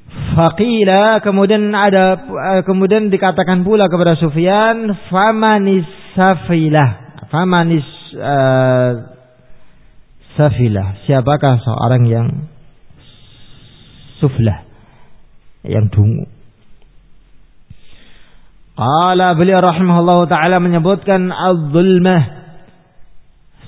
Faqila 0.09 1.24
kemudian 1.24 1.72
ada 1.72 2.20
eh, 2.28 2.62
kemudian 2.64 3.09
dikatakan 3.09 3.64
pula 3.64 3.88
kepada 3.88 4.18
Sufyan 4.20 4.92
famanis 5.09 5.88
safilah. 6.16 7.22
Famanis 7.28 7.85
uh, 8.16 8.92
safilah. 10.33 10.96
Siapakah 11.04 11.61
seorang 11.61 12.02
yang 12.09 12.28
suflah? 14.16 14.64
Yang 15.61 15.92
dungu 15.92 16.38
Qala 18.79 19.35
beliau 19.35 19.59
rahimahullah 19.59 20.31
taala 20.31 20.62
menyebutkan 20.62 21.35
az-zulmah 21.35 22.23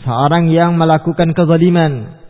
seorang 0.07 0.55
yang 0.55 0.79
melakukan 0.79 1.35
kezaliman 1.35 2.20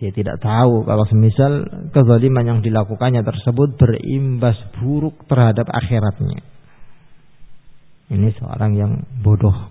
dia 0.00 0.16
tidak 0.16 0.40
tahu 0.40 0.88
kalau 0.88 1.04
semisal 1.12 1.68
kezaliman 1.92 2.48
yang 2.48 2.60
dilakukannya 2.64 3.20
tersebut 3.20 3.76
berimbas 3.76 4.56
buruk 4.80 5.28
terhadap 5.28 5.68
akhiratnya. 5.68 6.40
Ini 8.08 8.32
seorang 8.40 8.80
yang 8.80 9.04
bodoh. 9.20 9.68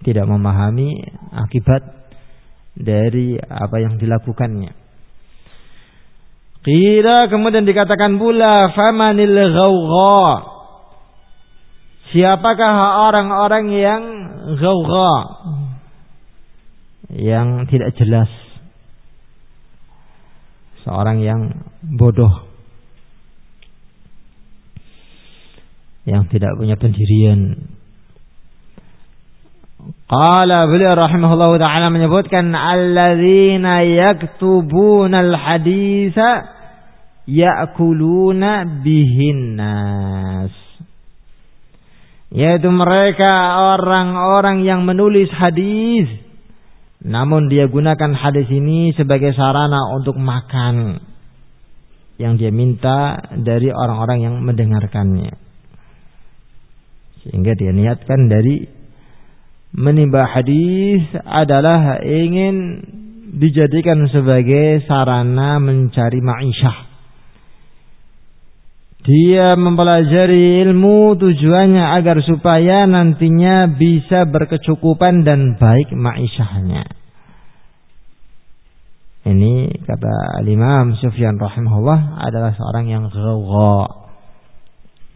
Tidak 0.00 0.24
memahami 0.24 0.96
akibat 1.28 1.84
dari 2.72 3.36
apa 3.36 3.76
yang 3.84 4.00
dilakukannya. 4.00 4.81
Kira 6.62 7.26
kemudian 7.26 7.66
dikatakan 7.66 8.22
pula 8.22 8.70
famanil 8.74 9.34
ghawgha. 9.34 10.24
Siapakah 12.14 12.74
orang-orang 13.10 13.64
yang 13.72 14.02
ghawgha? 14.60 15.12
yang 17.12 17.68
tidak 17.68 17.92
jelas 18.00 18.30
seorang 20.80 21.20
yang 21.20 21.68
bodoh 21.84 22.48
yang 26.08 26.24
tidak 26.32 26.56
punya 26.56 26.74
pendirian 26.80 27.68
Qala 29.82 30.70
beliau 30.70 30.94
rahimahullah 30.94 31.58
taala 31.58 31.90
menyebutkan 31.90 32.54
alladzina 32.54 33.82
yaktubuna 33.82 35.26
al-haditsa 35.26 36.51
ya'kuluna 37.28 38.82
bihin 38.82 39.58
nas 39.58 40.52
yaitu 42.32 42.68
mereka 42.72 43.60
orang-orang 43.76 44.64
yang 44.64 44.82
menulis 44.88 45.28
hadis 45.30 46.22
namun 47.02 47.50
dia 47.50 47.66
gunakan 47.66 48.14
hadis 48.14 48.46
ini 48.46 48.94
sebagai 48.94 49.34
sarana 49.34 49.90
untuk 49.90 50.14
makan 50.14 51.02
yang 52.22 52.38
dia 52.38 52.54
minta 52.54 53.18
dari 53.34 53.74
orang-orang 53.74 54.18
yang 54.22 54.34
mendengarkannya. 54.38 55.34
Sehingga 57.26 57.58
dia 57.58 57.74
niatkan 57.74 58.30
dari 58.30 58.62
menimba 59.74 60.30
hadis 60.30 61.02
adalah 61.26 61.98
ingin 62.06 62.86
dijadikan 63.34 64.06
sebagai 64.14 64.86
sarana 64.86 65.58
mencari 65.58 66.22
ma'isyah. 66.22 66.91
Dia 69.02 69.58
mempelajari 69.58 70.62
ilmu 70.62 71.18
tujuannya 71.18 71.82
agar 71.82 72.22
supaya 72.22 72.86
nantinya 72.86 73.66
bisa 73.74 74.30
berkecukupan 74.30 75.26
dan 75.26 75.58
baik 75.58 75.90
ma'isyahnya. 75.90 76.86
Ini 79.22 79.82
kata 79.82 80.42
Imam 80.46 80.94
Sufyan 81.02 81.34
rahimahullah 81.34 82.22
adalah 82.30 82.54
seorang 82.54 82.86
yang 82.90 83.04
ghawa. 83.10 84.06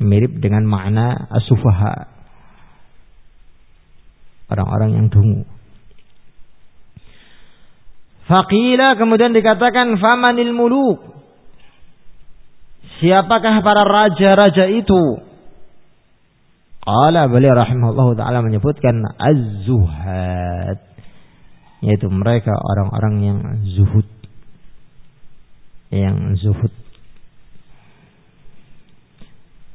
Mirip 0.02 0.42
dengan 0.42 0.66
makna 0.66 1.30
asufaha. 1.30 2.10
Orang-orang 4.50 4.98
yang 4.98 5.06
dungu. 5.14 5.46
Faqila 8.26 8.98
kemudian 8.98 9.30
dikatakan 9.30 9.94
famanil 10.02 10.50
muluk 10.50 11.15
Siapakah 12.96 13.60
para 13.60 13.84
raja-raja 13.84 14.72
itu? 14.72 15.02
Qala 16.86 17.26
beliau 17.26 17.58
rahimahullah 17.58 18.14
taala 18.14 18.46
menyebutkan 18.46 19.02
az-zuhad 19.18 20.78
yaitu 21.84 22.08
mereka 22.08 22.54
orang-orang 22.56 23.14
yang 23.20 23.38
zuhud. 23.76 24.08
Yang 25.92 26.40
zuhud. 26.40 26.72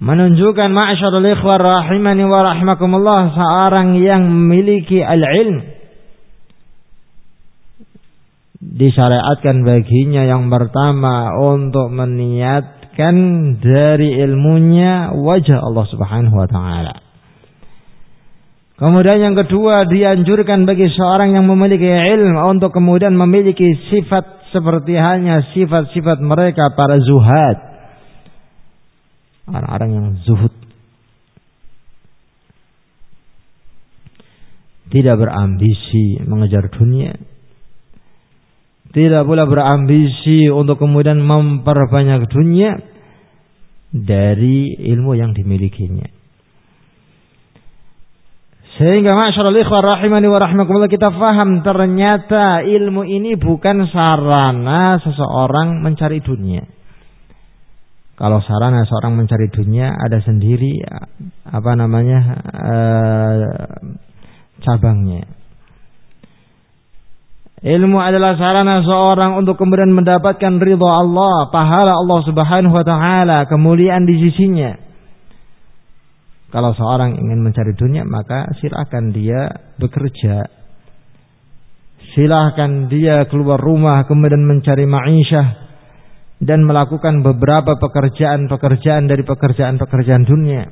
Menunjukkan 0.01 0.73
ma'syarul 0.73 1.29
ikhwar 1.29 1.61
rahimani 1.61 2.25
wa 2.25 2.41
rahimakumullah 2.41 3.37
seorang 3.37 4.01
yang 4.01 4.25
memiliki 4.25 4.97
al-ilm. 4.97 5.61
Disyariatkan 8.61 9.61
baginya 9.61 10.25
yang 10.25 10.49
pertama 10.49 11.37
untuk 11.37 11.93
meniat 11.93 12.80
mendapatkan 13.01 13.57
dari 13.61 14.21
ilmunya 14.21 15.13
wajah 15.17 15.59
Allah 15.61 15.85
Subhanahu 15.89 16.35
wa 16.37 16.47
taala. 16.49 16.95
Kemudian 18.77 19.21
yang 19.21 19.35
kedua 19.37 19.85
dianjurkan 19.85 20.65
bagi 20.65 20.89
seorang 20.89 21.37
yang 21.37 21.45
memiliki 21.45 21.85
ilmu 21.85 22.49
untuk 22.49 22.73
kemudian 22.73 23.13
memiliki 23.13 23.77
sifat 23.93 24.49
seperti 24.49 24.97
halnya 24.97 25.45
sifat-sifat 25.53 26.17
mereka 26.21 26.73
para 26.73 26.97
zuhad. 26.97 27.57
Orang-orang 29.45 29.89
yang 29.93 30.07
zuhud. 30.25 30.53
Tidak 34.91 35.15
berambisi 35.15 36.19
mengejar 36.27 36.67
dunia, 36.67 37.15
tidak 38.91 39.23
pula 39.23 39.47
berambisi 39.47 40.51
untuk 40.51 40.83
kemudian 40.83 41.23
memperbanyak 41.23 42.27
dunia 42.27 42.90
dari 43.91 44.79
ilmu 44.79 45.11
yang 45.19 45.35
dimilikinya. 45.35 46.07
Sehingga 48.79 49.13
masyarakat 49.13 49.67
ikhwar 49.67 49.83
rahimani 49.83 50.31
wa 50.31 50.39
rahimakumullah 50.39 50.87
kita 50.87 51.11
faham 51.11 51.59
ternyata 51.59 52.63
ilmu 52.63 53.03
ini 53.03 53.35
bukan 53.35 53.83
sarana 53.91 54.95
seseorang 55.03 55.83
mencari 55.83 56.23
dunia. 56.23 56.63
Kalau 58.15 58.39
sarana 58.39 58.87
seorang 58.87 59.19
mencari 59.19 59.51
dunia 59.51 59.91
ada 59.91 60.23
sendiri 60.23 60.81
apa 61.51 61.71
namanya 61.75 62.19
eh, 62.47 63.43
cabangnya 64.63 65.40
Ilmu 67.61 68.01
adalah 68.01 68.33
sarana 68.41 68.81
seorang 68.81 69.37
untuk 69.37 69.53
kemudian 69.61 69.93
mendapatkan 69.93 70.57
ridho 70.57 70.89
Allah, 70.89 71.53
pahala 71.53 71.93
Allah 71.93 72.19
Subhanahu 72.25 72.73
wa 72.73 72.81
taala, 72.81 73.45
kemuliaan 73.45 74.09
di 74.09 74.17
sisinya. 74.17 74.73
Kalau 76.49 76.73
seorang 76.73 77.21
ingin 77.21 77.39
mencari 77.45 77.77
dunia, 77.77 78.01
maka 78.01 78.49
silakan 78.57 79.13
dia 79.13 79.71
bekerja. 79.77 80.49
Silahkan 82.17 82.89
dia 82.89 83.29
keluar 83.29 83.61
rumah 83.61 84.03
kemudian 84.09 84.43
mencari 84.43 84.83
ma'isyah 84.89 85.47
dan 86.41 86.65
melakukan 86.65 87.21
beberapa 87.21 87.77
pekerjaan-pekerjaan 87.77 89.05
dari 89.05 89.21
pekerjaan-pekerjaan 89.21 90.25
dunia. 90.25 90.65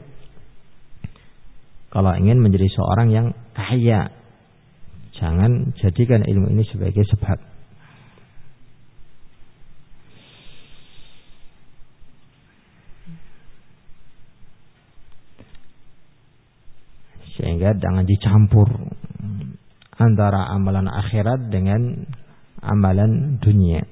Kalau 1.94 2.12
ingin 2.18 2.42
menjadi 2.42 2.66
seorang 2.74 3.08
yang 3.14 3.28
kaya, 3.54 4.19
jangan 5.20 5.76
jadikan 5.76 6.24
ilmu 6.24 6.48
ini 6.56 6.64
sebagai 6.72 7.04
sebab. 7.12 7.40
Sehingga 17.36 17.76
jangan 17.80 18.04
dicampur 18.04 18.68
antara 19.96 20.56
amalan 20.56 20.88
akhirat 20.88 21.52
dengan 21.52 22.08
amalan 22.64 23.40
dunia. 23.40 23.84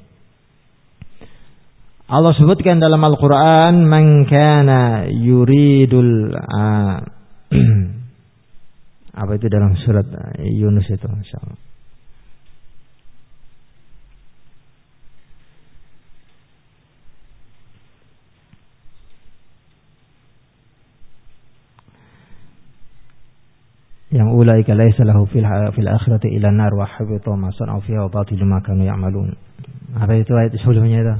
Allah 2.08 2.32
sebutkan 2.40 2.80
dalam 2.80 3.04
Al-Quran 3.04 3.84
Man 3.84 4.24
yuridul 5.12 6.32
uh, 6.32 7.04
Apa 9.18 9.34
itu 9.34 9.50
dalam 9.50 9.74
surat 9.82 10.06
Yunus 10.38 10.86
itu 10.94 11.10
insyaAllah 11.10 11.58
yang 24.18 24.32
ulaika 24.34 24.74
laisa 24.74 25.04
lahu 25.04 25.28
fil 25.28 25.46
fil 25.76 25.90
akhirati 25.90 26.32
ila 26.40 26.52
nar 26.52 26.74
wa 26.74 26.88
habita 26.88 27.36
ma 27.36 27.52
sana'u 27.52 27.84
fiha 27.84 28.08
wa 28.08 28.10
batilu 28.10 28.46
ma 28.48 28.64
kanu 28.64 28.88
ya'malun. 28.88 29.36
Apa 29.94 30.14
itu 30.16 30.32
ayat 30.34 30.56
sebelumnya 30.58 30.98
itu? 31.04 31.16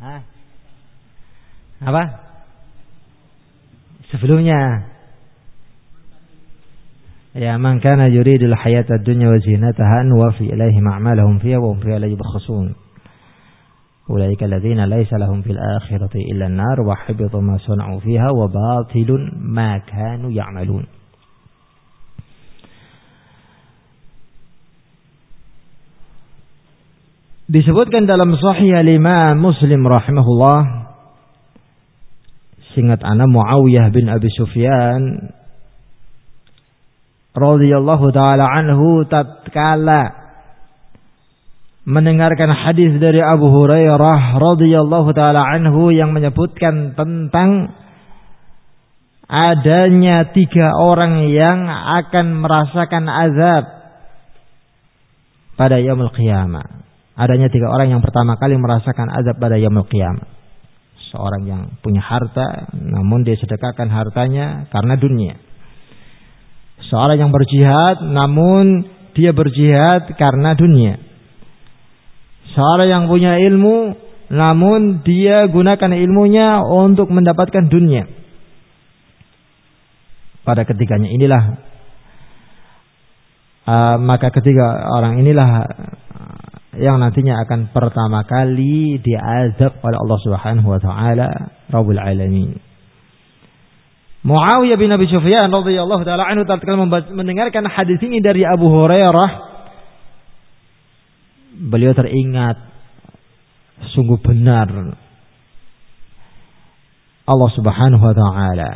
Hah? 0.00 0.20
Apa? 1.84 2.02
Sebelumnya 4.14 4.89
Ya 7.30 7.54
man 7.62 7.78
kana 7.78 8.10
yuridul 8.10 8.58
hayata 8.58 8.98
dunya 9.06 9.30
wa 9.30 9.38
zinataha 9.38 10.02
nuwafi 10.02 10.50
ilaihim 10.50 10.82
a'malahum 10.82 11.38
fiha 11.38 11.62
wa 11.62 11.70
hum 11.70 11.78
fiha 11.78 12.02
la 12.02 12.10
yubkhasun. 12.10 12.74
Ulaika 14.10 14.50
alladziina 14.50 14.90
laisa 14.90 15.14
lahum 15.14 15.46
fil 15.46 15.54
akhirati 15.54 16.18
illa 16.26 16.50
an-nar 16.50 16.82
wa 16.82 16.98
habita 16.98 17.38
ma 17.38 17.54
sana'u 17.62 18.02
fiha 18.02 18.34
wa 18.34 18.50
batilun 18.50 19.30
ma 19.46 19.78
kanu 19.78 20.34
ya'malun. 20.34 20.90
Disebutkan 27.46 28.10
dalam 28.10 28.34
Sahih 28.38 28.78
Lima 28.86 29.34
Muslim 29.34 29.82
rahimahullah 29.82 30.58
Singat 32.74 33.02
ana 33.02 33.26
Muawiyah 33.26 33.90
bin 33.90 34.06
Abi 34.06 34.30
Sufyan 34.30 35.34
radhiyallahu 37.40 38.12
taala 38.12 38.44
anhu 38.44 39.08
tatkala 39.08 40.12
mendengarkan 41.88 42.52
hadis 42.52 43.00
dari 43.00 43.24
Abu 43.24 43.48
Hurairah 43.48 44.36
radhiyallahu 44.36 45.16
taala 45.16 45.40
anhu 45.40 45.88
yang 45.88 46.12
menyebutkan 46.12 46.92
tentang 46.92 47.72
adanya 49.24 50.28
tiga 50.36 50.76
orang 50.76 51.32
yang 51.32 51.64
akan 52.04 52.44
merasakan 52.44 53.08
azab 53.08 53.64
pada 55.56 55.80
yaumul 55.80 56.12
qiyamah 56.12 56.80
adanya 57.20 57.52
tiga 57.52 57.68
orang 57.68 57.92
yang 57.92 58.00
pertama 58.00 58.40
kali 58.40 58.56
merasakan 58.56 59.12
azab 59.12 59.36
pada 59.36 59.60
yaumul 59.60 59.84
qiyamah. 59.84 60.24
Seorang 61.12 61.42
yang 61.44 61.62
punya 61.84 62.00
harta 62.00 62.70
namun 62.72 63.26
dia 63.26 63.36
sedekahkan 63.36 63.92
hartanya 63.92 64.70
karena 64.72 64.94
dunia. 64.96 65.36
Seorang 66.90 67.16
yang 67.22 67.30
berjihad 67.30 68.02
namun 68.02 68.90
dia 69.14 69.30
berjihad 69.30 70.10
karena 70.18 70.58
dunia. 70.58 70.98
Seorang 72.50 72.88
yang 72.90 73.04
punya 73.06 73.38
ilmu 73.38 73.94
namun 74.30 75.02
dia 75.06 75.46
gunakan 75.50 75.90
ilmunya 75.94 76.62
untuk 76.66 77.10
mendapatkan 77.10 77.66
dunia. 77.70 78.06
Pada 80.42 80.66
ketiganya 80.66 81.10
inilah 81.10 81.42
uh, 83.70 83.96
maka 84.02 84.34
ketiga 84.34 84.90
orang 84.90 85.22
inilah 85.22 85.50
yang 86.78 87.02
nantinya 87.02 87.42
akan 87.46 87.74
pertama 87.74 88.22
kali 88.26 89.02
diazab 89.02 89.82
oleh 89.82 89.98
Allah 89.98 90.18
Subhanahu 90.22 90.68
wa 90.70 90.80
taala 90.82 91.28
Rabbul 91.66 91.98
Alamin. 91.98 92.69
Muawiyah 94.20 94.76
bin 94.76 94.92
Abi 94.92 95.08
Sufyan 95.08 95.48
radhiyallahu 95.48 96.04
taala 96.04 96.28
anhu 96.28 96.44
tatkala 96.44 96.84
mendengarkan 97.08 97.64
hadis 97.64 97.96
ini 98.04 98.20
dari 98.20 98.44
Abu 98.44 98.68
Hurairah 98.68 99.30
beliau 101.56 101.96
teringat 101.96 102.60
sungguh 103.96 104.20
benar. 104.20 104.68
Allah 107.30 107.50
Subhanahu 107.56 108.04
wa 108.04 108.14
taala. 108.16 108.70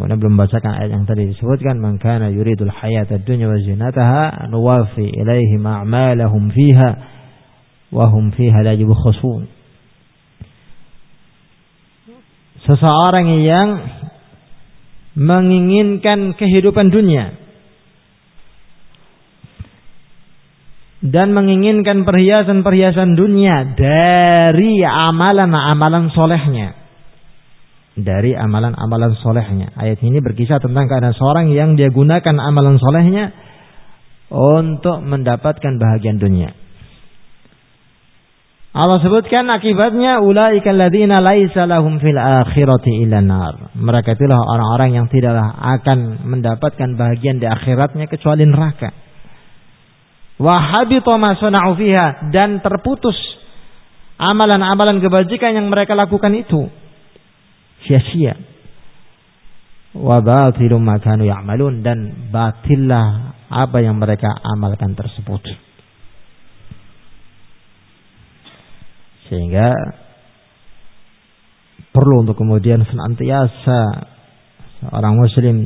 Kemudian 0.00 0.16
belum 0.16 0.32
membacakan 0.38 0.80
ayat 0.80 0.90
yang 0.96 1.04
tadi 1.04 1.28
disebutkan 1.28 1.76
man 1.76 2.00
kana 2.00 2.32
yuridul 2.32 2.72
hayata 2.72 3.20
dunya 3.20 3.52
wa 3.52 3.60
zinataha 3.60 4.48
nuwafi 4.48 5.12
ilaihim 5.12 5.60
a'malahum 5.60 6.48
fiha 6.48 6.90
wahum 7.92 8.32
fiha 8.32 8.64
la 8.64 8.72
yubkhasun 8.80 9.50
seseorang 12.64 13.28
yang 13.44 13.68
menginginkan 15.14 16.38
kehidupan 16.38 16.94
dunia 16.94 17.34
dan 21.00 21.32
menginginkan 21.32 22.04
perhiasan-perhiasan 22.04 23.16
dunia 23.16 23.72
dari 23.72 24.84
amalan-amalan 24.84 26.12
solehnya. 26.12 26.76
Dari 27.96 28.32
amalan-amalan 28.36 29.18
solehnya. 29.18 29.74
Ayat 29.76 29.98
ini 30.04 30.22
berkisah 30.22 30.62
tentang 30.62 30.86
keadaan 30.86 31.16
seorang 31.16 31.52
yang 31.52 31.74
dia 31.74 31.90
gunakan 31.90 32.36
amalan 32.38 32.78
solehnya 32.78 33.32
untuk 34.30 35.02
mendapatkan 35.02 35.74
bahagian 35.80 36.22
dunia 36.22 36.59
Allah 38.70 39.02
sebutkan 39.02 39.50
akibatnya 39.50 40.22
ulaika 40.22 40.70
alladziina 40.70 41.18
laisa 41.18 41.66
lahum 41.66 41.98
fil 41.98 42.14
akhirati 42.14 43.02
illa 43.02 43.18
nar. 43.18 43.74
Mereka 43.74 44.14
itulah 44.14 44.38
orang-orang 44.38 44.94
yang 44.94 45.06
tidaklah 45.10 45.50
akan 45.58 46.22
mendapatkan 46.22 46.94
bagian 46.94 47.42
di 47.42 47.50
akhiratnya 47.50 48.06
kecuali 48.06 48.46
neraka. 48.46 48.94
Wa 50.38 50.54
habita 50.54 51.18
ma 51.18 51.34
sana'u 51.34 51.74
fiha 51.74 52.30
dan 52.30 52.62
terputus 52.62 53.18
amalan-amalan 54.22 55.02
kebajikan 55.02 55.58
yang 55.58 55.66
mereka 55.66 55.98
lakukan 55.98 56.30
itu 56.38 56.70
sia-sia. 57.90 58.38
Wa 59.98 60.22
batilum 60.22 60.78
ma 60.78 61.02
kanu 61.02 61.26
ya'malun 61.26 61.82
dan 61.82 62.30
batillah 62.30 63.34
apa 63.50 63.82
yang 63.82 63.98
mereka 63.98 64.30
amalkan 64.30 64.94
tersebut. 64.94 65.42
Sehingga 69.30 69.70
perlu 71.94 72.26
untuk 72.26 72.34
kemudian 72.34 72.82
senantiasa 72.82 73.78
seorang 74.82 75.14
muslim 75.14 75.56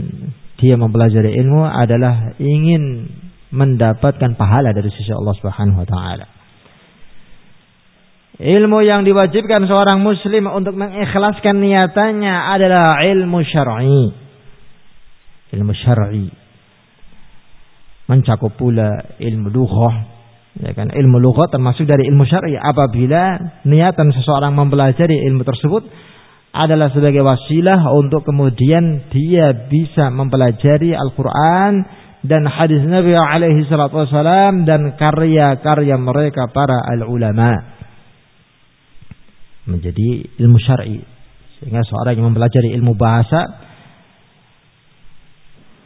dia 0.60 0.76
mempelajari 0.76 1.32
ilmu 1.40 1.64
adalah 1.64 2.36
ingin 2.36 3.08
mendapatkan 3.54 4.36
pahala 4.36 4.76
dari 4.76 4.90
sisi 4.92 5.10
Allah 5.10 5.34
Subhanahu 5.38 5.80
wa 5.80 5.88
taala. 5.88 6.26
Ilmu 8.34 8.82
yang 8.82 9.06
diwajibkan 9.06 9.62
seorang 9.70 10.02
muslim 10.02 10.50
untuk 10.50 10.74
mengikhlaskan 10.74 11.54
niatannya 11.62 12.34
adalah 12.34 12.98
ilmu 12.98 13.38
syar'i. 13.46 14.10
Ilmu 15.54 15.72
syar'i. 15.72 16.26
Mencakup 18.10 18.58
pula 18.58 19.16
ilmu 19.22 19.54
lughah, 19.54 20.13
Ya 20.54 20.70
kan? 20.70 20.94
Ilmu 20.94 21.18
lughat 21.18 21.50
termasuk 21.50 21.82
dari 21.82 22.06
ilmu 22.06 22.22
syar'i. 22.30 22.54
Apabila 22.54 23.38
niatan 23.66 24.14
seseorang 24.14 24.54
mempelajari 24.54 25.26
ilmu 25.26 25.42
tersebut 25.42 25.82
adalah 26.54 26.94
sebagai 26.94 27.26
wasilah 27.26 27.90
untuk 27.98 28.22
kemudian 28.22 29.10
dia 29.10 29.50
bisa 29.66 30.14
mempelajari 30.14 30.94
Al-Qur'an 30.94 31.82
dan 32.22 32.46
hadis 32.46 32.86
Nabi 32.86 33.18
alaihi 33.18 33.66
salatu 33.66 34.06
dan 34.62 34.94
karya-karya 34.94 35.96
mereka 35.98 36.46
para 36.54 36.78
al-ulama. 36.94 37.74
Menjadi 39.66 40.38
ilmu 40.38 40.58
syar'i. 40.62 41.02
Sehingga 41.58 41.82
seorang 41.82 42.14
yang 42.14 42.30
mempelajari 42.30 42.70
ilmu 42.78 42.94
bahasa 42.94 43.73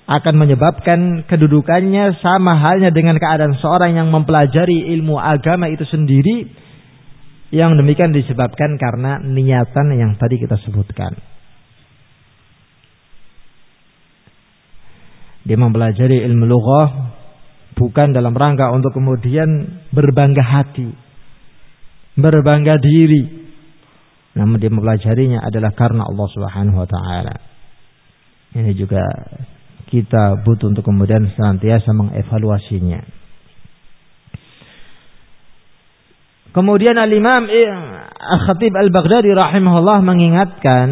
akan 0.08 0.34
menyebabkan 0.40 1.28
kedudukannya 1.28 2.16
sama 2.24 2.56
halnya 2.56 2.88
dengan 2.88 3.20
keadaan 3.20 3.60
seorang 3.60 3.92
yang 3.92 4.08
mempelajari 4.08 4.88
ilmu 4.96 5.20
agama 5.20 5.68
itu 5.68 5.84
sendiri 5.84 6.48
yang 7.52 7.76
demikian 7.76 8.16
disebabkan 8.16 8.80
karena 8.80 9.20
niatan 9.20 9.92
yang 10.00 10.16
tadi 10.16 10.40
kita 10.40 10.56
sebutkan. 10.64 11.12
Dia 15.44 15.60
mempelajari 15.60 16.24
ilmu 16.24 16.44
lughah 16.44 16.88
bukan 17.76 18.16
dalam 18.16 18.32
rangka 18.32 18.72
untuk 18.72 18.96
kemudian 18.96 19.80
berbangga 19.92 20.44
hati, 20.44 20.88
berbangga 22.16 22.80
diri. 22.80 23.44
Namun 24.40 24.56
dia 24.56 24.72
mempelajarinya 24.72 25.44
adalah 25.44 25.72
karena 25.76 26.04
Allah 26.04 26.28
Subhanahu 26.32 26.80
wa 26.80 26.88
taala. 26.88 27.34
Ini 28.56 28.72
juga 28.72 29.04
kita 29.88 30.44
butuh 30.44 30.68
untuk 30.68 30.84
kemudian 30.84 31.32
senantiasa 31.32 31.96
mengevaluasinya. 31.96 33.00
Kemudian 36.52 36.96
Al-Imam 36.96 37.48
Al-Khatib 38.18 38.72
Al-Baghdadi 38.72 39.32
rahimahullah 39.32 40.00
mengingatkan 40.00 40.88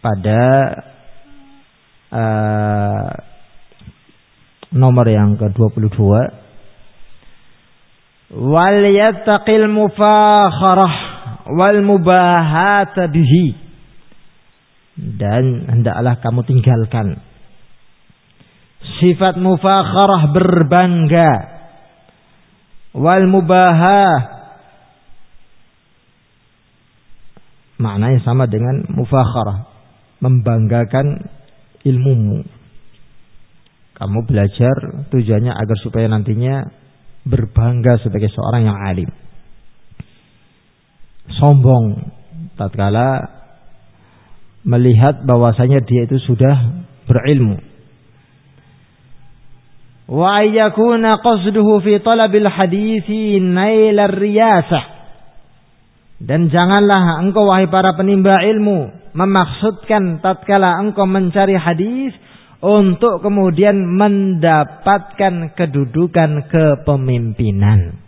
pada 0.00 0.42
uh, 2.08 3.08
nomor 4.72 5.06
yang 5.08 5.36
ke-22 5.36 5.98
wal 8.32 8.80
yattaqil 8.90 9.68
mufakharah 9.68 10.94
wal 11.52 11.80
mubahat 11.84 12.96
bihi. 12.96 13.70
Dan 15.00 15.64
hendaklah 15.68 16.20
kamu 16.20 16.44
tinggalkan 16.44 17.29
sifat 18.80 19.36
mufakharah 19.36 20.32
berbangga. 20.32 21.32
Wal 22.96 23.28
mubahah. 23.28 24.40
Maknanya 27.80 28.20
sama 28.24 28.44
dengan 28.48 28.84
mufakharah. 28.92 29.68
Membanggakan 30.20 31.32
ilmumu. 31.84 32.44
Kamu 33.96 34.24
belajar 34.24 35.06
tujuannya 35.12 35.52
agar 35.52 35.76
supaya 35.84 36.08
nantinya 36.08 36.64
berbangga 37.24 38.00
sebagai 38.00 38.32
seorang 38.32 38.68
yang 38.68 38.78
alim. 38.80 39.10
Sombong. 41.36 42.16
Tatkala 42.56 43.40
melihat 44.64 45.24
bahwasanya 45.24 45.80
dia 45.84 46.04
itu 46.04 46.20
sudah 46.20 46.84
berilmu. 47.08 47.69
Wa 50.10 50.42
ayyakuna 50.42 51.22
qasduhu 51.22 51.86
fi 51.86 52.02
talabil 52.02 52.50
hadithi 52.50 53.38
nail 53.38 53.94
riyasah. 54.10 54.98
Dan 56.18 56.50
janganlah 56.50 57.22
engkau 57.22 57.46
wahai 57.46 57.70
para 57.70 57.94
penimba 57.94 58.34
ilmu 58.42 58.90
memaksudkan 59.14 60.18
tatkala 60.18 60.82
engkau 60.82 61.06
mencari 61.06 61.54
hadis 61.54 62.12
untuk 62.60 63.22
kemudian 63.22 63.86
mendapatkan 63.86 65.54
kedudukan 65.54 66.50
kepemimpinan. 66.50 68.02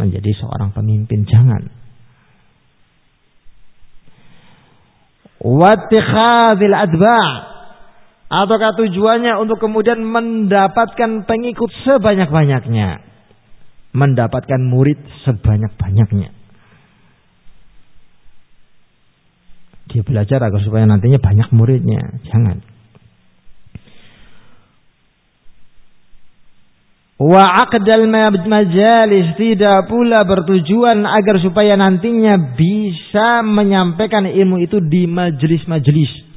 Menjadi 0.00 0.32
seorang 0.40 0.72
pemimpin 0.72 1.28
jangan. 1.28 1.68
Wattikhadil 5.36 6.74
adba' 6.74 7.55
ataukah 8.26 8.74
tujuannya 8.74 9.38
untuk 9.38 9.62
kemudian 9.62 10.02
mendapatkan 10.02 11.26
pengikut 11.26 11.70
sebanyak-banyaknya. 11.86 13.06
Mendapatkan 13.96 14.60
murid 14.60 15.00
sebanyak-banyaknya. 15.24 16.28
Dia 19.86 20.02
belajar 20.02 20.42
agar 20.42 20.60
supaya 20.60 20.84
nantinya 20.84 21.22
banyak 21.22 21.48
muridnya. 21.54 22.20
Jangan. 22.28 22.76
Wa 27.16 27.64
aqdal 27.64 28.04
majalis 28.44 29.40
tidak 29.40 29.88
pula 29.88 30.20
bertujuan 30.28 31.00
agar 31.08 31.40
supaya 31.40 31.72
nantinya 31.72 32.36
bisa 32.52 33.40
menyampaikan 33.40 34.28
ilmu 34.28 34.60
itu 34.60 34.84
di 34.84 35.08
majelis-majelis. 35.08 36.35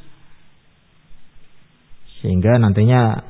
Sehingga 2.20 2.60
nantinya 2.60 3.24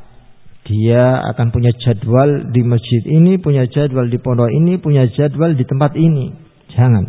dia 0.66 1.22
akan 1.34 1.50
punya 1.50 1.74
jadwal 1.78 2.50
di 2.54 2.62
masjid 2.66 3.04
ini, 3.10 3.38
punya 3.42 3.66
jadwal 3.70 4.06
di 4.10 4.18
pondok 4.22 4.50
ini, 4.54 4.78
punya 4.78 5.10
jadwal 5.10 5.54
di 5.54 5.66
tempat 5.66 5.98
ini. 5.98 6.34
Jangan. 6.74 7.06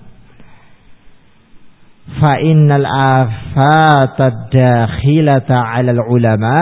Fa 2.20 2.40
innal 2.42 2.88
afata 2.88 4.50
dakhilata 4.50 5.56
'ala 5.56 5.94
al-ulama 5.94 6.58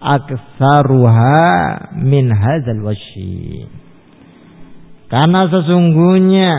aktsaruha 0.00 1.44
min 2.00 2.32
hadzal. 2.32 2.80
Karena 5.10 5.40
sesungguhnya 5.50 6.50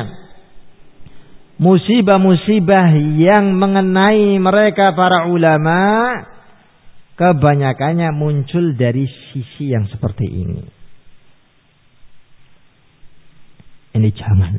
musibah-musibah 1.58 2.89
yang 3.17 3.56
mengenai 3.56 4.38
mereka 4.38 4.93
para 4.93 5.32
ulama 5.32 5.80
kebanyakannya 7.21 8.10
muncul 8.17 8.73
dari 8.73 9.05
sisi 9.05 9.69
yang 9.69 9.86
seperti 9.86 10.25
ini. 10.25 10.65
Ini 13.93 14.10
jangan. 14.10 14.57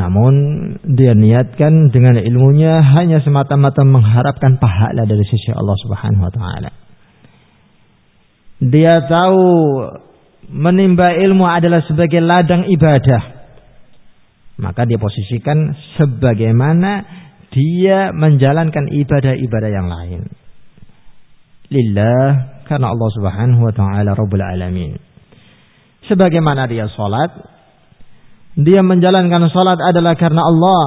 Namun 0.00 0.34
dia 0.96 1.12
niatkan 1.12 1.92
dengan 1.92 2.16
ilmunya 2.16 2.80
hanya 2.80 3.20
semata-mata 3.20 3.84
mengharapkan 3.84 4.56
pahala 4.56 5.04
dari 5.04 5.28
sisi 5.28 5.52
Allah 5.52 5.76
Subhanahu 5.76 6.24
wa 6.24 6.32
taala. 6.32 6.72
Dia 8.64 9.04
tahu 9.04 9.44
menimba 10.50 11.14
ilmu 11.14 11.46
adalah 11.46 11.80
sebagai 11.86 12.18
ladang 12.18 12.66
ibadah. 12.66 13.38
Maka 14.60 14.84
dia 14.84 15.00
posisikan 15.00 15.72
sebagaimana 15.96 17.06
dia 17.54 18.12
menjalankan 18.12 18.90
ibadah-ibadah 18.90 19.70
yang 19.70 19.88
lain. 19.88 20.20
Lillah 21.70 22.60
karena 22.66 22.90
Allah 22.90 23.10
Subhanahu 23.14 23.62
wa 23.62 23.74
taala 23.74 24.10
Rabbul 24.12 24.42
alamin. 24.42 24.98
Sebagaimana 26.10 26.66
dia 26.66 26.90
salat 26.92 27.30
dia 28.58 28.82
menjalankan 28.82 29.46
salat 29.54 29.78
adalah 29.78 30.18
karena 30.18 30.42
Allah. 30.42 30.84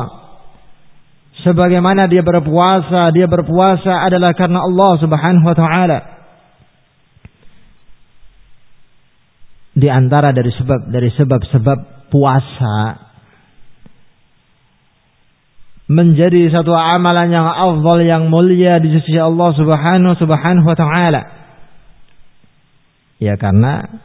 Sebagaimana 1.43 2.05
dia 2.07 2.21
berpuasa, 2.21 3.09
dia 3.09 3.25
berpuasa 3.25 4.05
adalah 4.05 4.37
karena 4.37 4.61
Allah 4.61 4.91
Subhanahu 5.01 5.45
wa 5.47 5.57
taala. 5.57 6.12
Di 9.73 9.89
antara 9.89 10.29
dari 10.29 10.53
sebab 10.53 10.93
dari 10.93 11.09
sebab-sebab 11.09 12.09
puasa 12.13 13.03
menjadi 15.89 16.53
satu 16.53 16.71
amalan 16.71 17.27
yang 17.33 17.43
afdal 17.43 17.99
yang 18.05 18.31
mulia 18.31 18.79
di 18.79 18.93
sisi 18.95 19.19
Allah 19.19 19.51
Subhanahu 19.51 20.15
Subhanahu 20.15 20.67
wa 20.67 20.77
taala. 20.77 21.21
Ya 23.19 23.35
karena 23.35 24.03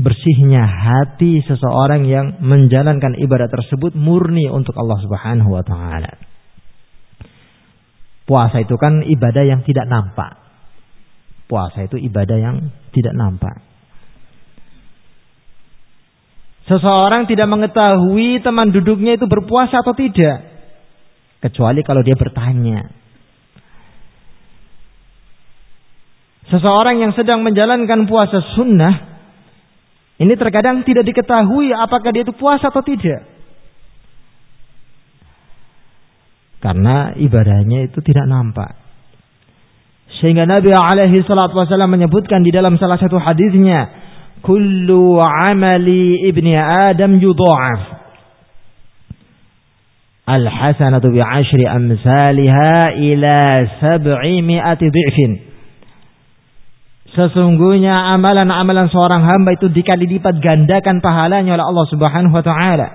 bersihnya 0.00 0.62
hati 0.66 1.44
seseorang 1.46 2.08
yang 2.08 2.42
menjalankan 2.42 3.14
ibadah 3.20 3.46
tersebut 3.46 3.94
murni 3.94 4.50
untuk 4.50 4.74
Allah 4.74 4.98
Subhanahu 5.04 5.50
wa 5.52 5.64
taala. 5.64 6.12
Puasa 8.26 8.62
itu 8.62 8.74
kan 8.78 9.02
ibadah 9.02 9.44
yang 9.46 9.66
tidak 9.66 9.86
nampak. 9.86 10.38
Puasa 11.46 11.84
itu 11.84 11.98
ibadah 11.98 12.38
yang 12.38 12.56
tidak 12.94 13.14
nampak. 13.14 13.71
Seseorang 16.70 17.26
tidak 17.26 17.50
mengetahui 17.50 18.38
teman 18.42 18.70
duduknya 18.70 19.18
itu 19.18 19.26
berpuasa 19.26 19.82
atau 19.82 19.94
tidak. 19.98 20.46
Kecuali 21.42 21.82
kalau 21.82 22.06
dia 22.06 22.14
bertanya. 22.14 22.86
Seseorang 26.46 27.02
yang 27.02 27.12
sedang 27.16 27.40
menjalankan 27.42 28.04
puasa 28.04 28.42
sunnah 28.54 29.10
Ini 30.22 30.38
terkadang 30.38 30.86
tidak 30.86 31.02
diketahui 31.02 31.74
apakah 31.74 32.14
dia 32.14 32.22
itu 32.22 32.30
puasa 32.36 32.70
atau 32.70 32.78
tidak. 32.86 33.26
Karena 36.62 37.10
ibadahnya 37.18 37.90
itu 37.90 37.98
tidak 38.06 38.30
nampak. 38.30 38.78
Sehingga 40.22 40.46
Nabi 40.46 40.70
alaihi 40.70 41.26
salatu 41.26 41.58
wasallam 41.58 41.98
menyebutkan 41.98 42.46
di 42.46 42.54
dalam 42.54 42.78
salah 42.78 43.02
satu 43.02 43.18
hadisnya, 43.18 43.90
"Kullu 44.42 45.18
amali 45.22 46.26
ibni 46.26 46.54
Adam 46.58 47.16
yudha'af." 47.22 47.80
Al-hasanatu 50.22 51.10
bi 51.10 51.18
ashri 51.18 51.66
amsalha 51.66 52.94
ila 52.94 53.38
sab'i 53.82 54.38
mi'ati 54.42 54.86
dhi'fin. 54.86 55.32
Sesungguhnya 57.12 57.92
amalan-amalan 58.16 58.88
seorang 58.88 59.20
hamba 59.28 59.52
itu 59.52 59.68
dikali 59.68 60.08
lipat 60.08 60.40
gandakan 60.40 61.04
pahalanya 61.04 61.60
oleh 61.60 61.66
Allah 61.68 61.86
Subhanahu 61.92 62.32
wa 62.32 62.40
taala. 62.40 62.88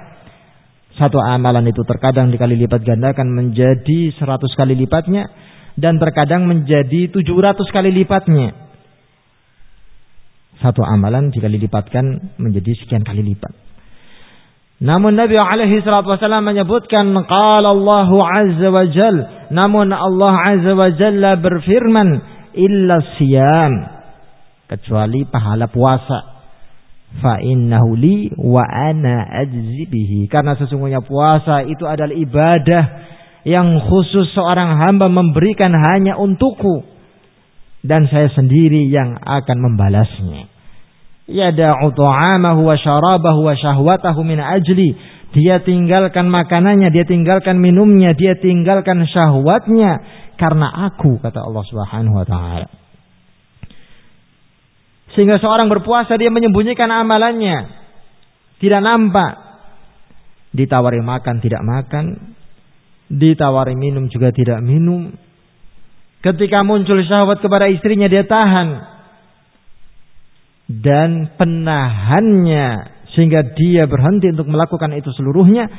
Satu 0.97 1.21
amalan 1.21 1.69
itu 1.69 1.85
terkadang 1.85 2.33
dikali 2.33 2.57
lipat 2.57 2.81
gandakan 2.81 3.29
menjadi 3.29 4.17
seratus 4.17 4.57
kali 4.57 4.73
lipatnya 4.73 5.29
dan 5.77 6.01
terkadang 6.01 6.49
menjadi 6.49 7.13
tujuh 7.13 7.37
ratus 7.37 7.69
kali 7.69 7.93
lipatnya. 7.93 8.66
Satu 10.57 10.81
amalan 10.81 11.29
dikali 11.29 11.61
lipatkan 11.61 12.33
menjadi 12.41 12.73
sekian 12.81 13.05
kali 13.05 13.21
lipat. 13.21 13.53
Namun 14.77 15.17
Nabi 15.17 15.37
alaihi 15.37 15.81
salatu 15.81 16.13
wasallam 16.13 16.45
menyebutkan 16.45 17.09
qala 17.25 17.73
Allah 17.73 18.09
azza 18.13 18.67
wa 18.69 18.83
jal. 18.89 19.15
Namun 19.53 19.89
Allah 19.89 20.33
azza 20.53 20.73
wa 20.77 20.89
jalla 20.93 21.37
berfirman 21.37 22.09
illa 22.53 23.01
siyam. 23.17 23.73
Kecuali 24.69 25.25
pahala 25.29 25.69
puasa. 25.69 26.37
Fa 27.21 27.41
innahu 27.41 27.97
li 27.97 28.29
wa 28.37 28.61
ana 28.65 29.25
ajzi 29.45 29.89
bihi. 29.89 30.29
Karena 30.29 30.53
sesungguhnya 30.57 31.01
puasa 31.01 31.65
itu 31.65 31.85
adalah 31.85 32.13
ibadah 32.13 32.83
yang 33.47 33.81
khusus 33.81 34.29
seorang 34.35 34.77
hamba 34.77 35.09
memberikan 35.09 35.73
hanya 35.73 36.19
untukku 36.19 36.96
dan 37.85 38.09
saya 38.09 38.29
sendiri 38.33 38.89
yang 38.89 39.17
akan 39.21 39.57
membalasnya 39.61 40.57
yada'u 41.27 41.91
ta'amahu 41.91 42.61
wa 42.63 42.75
syarabahu 42.79 43.39
wa 43.45 43.53
syahwatahu 43.53 44.23
min 44.23 44.39
ajli. 44.39 44.95
Dia 45.35 45.59
tinggalkan 45.59 46.31
makanannya, 46.31 46.87
dia 46.89 47.03
tinggalkan 47.03 47.59
minumnya, 47.59 48.15
dia 48.15 48.39
tinggalkan 48.39 49.03
syahwatnya 49.05 50.01
karena 50.39 50.87
aku 50.89 51.19
kata 51.19 51.43
Allah 51.43 51.63
Subhanahu 51.67 52.15
wa 52.15 52.25
taala. 52.25 52.67
Sehingga 55.13 55.37
seorang 55.37 55.67
berpuasa 55.67 56.15
dia 56.15 56.31
menyembunyikan 56.31 56.87
amalannya. 56.87 57.75
Tidak 58.57 58.81
nampak. 58.81 59.45
Ditawari 60.55 61.03
makan 61.03 61.43
tidak 61.43 61.61
makan, 61.61 62.33
ditawari 63.11 63.77
minum 63.77 64.09
juga 64.09 64.33
tidak 64.33 64.63
minum. 64.63 65.13
Ketika 66.17 66.65
muncul 66.65 66.97
syahwat 67.05 67.39
kepada 67.45 67.69
istrinya 67.69 68.09
dia 68.09 68.25
tahan 68.25 68.97
dan 70.67 71.31
penahannya 71.37 72.97
sehingga 73.15 73.55
dia 73.55 73.85
berhenti 73.85 74.33
untuk 74.33 74.49
melakukan 74.49 74.97
itu 74.97 75.13
seluruhnya 75.15 75.69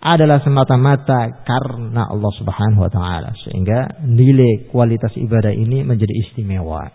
adalah 0.00 0.40
semata-mata 0.40 1.44
karena 1.44 2.08
Allah 2.08 2.32
Subhanahu 2.40 2.88
wa 2.88 2.92
taala 2.92 3.36
sehingga 3.44 4.00
nilai 4.00 4.72
kualitas 4.72 5.12
ibadah 5.18 5.52
ini 5.52 5.84
menjadi 5.84 6.14
istimewa. 6.24 6.88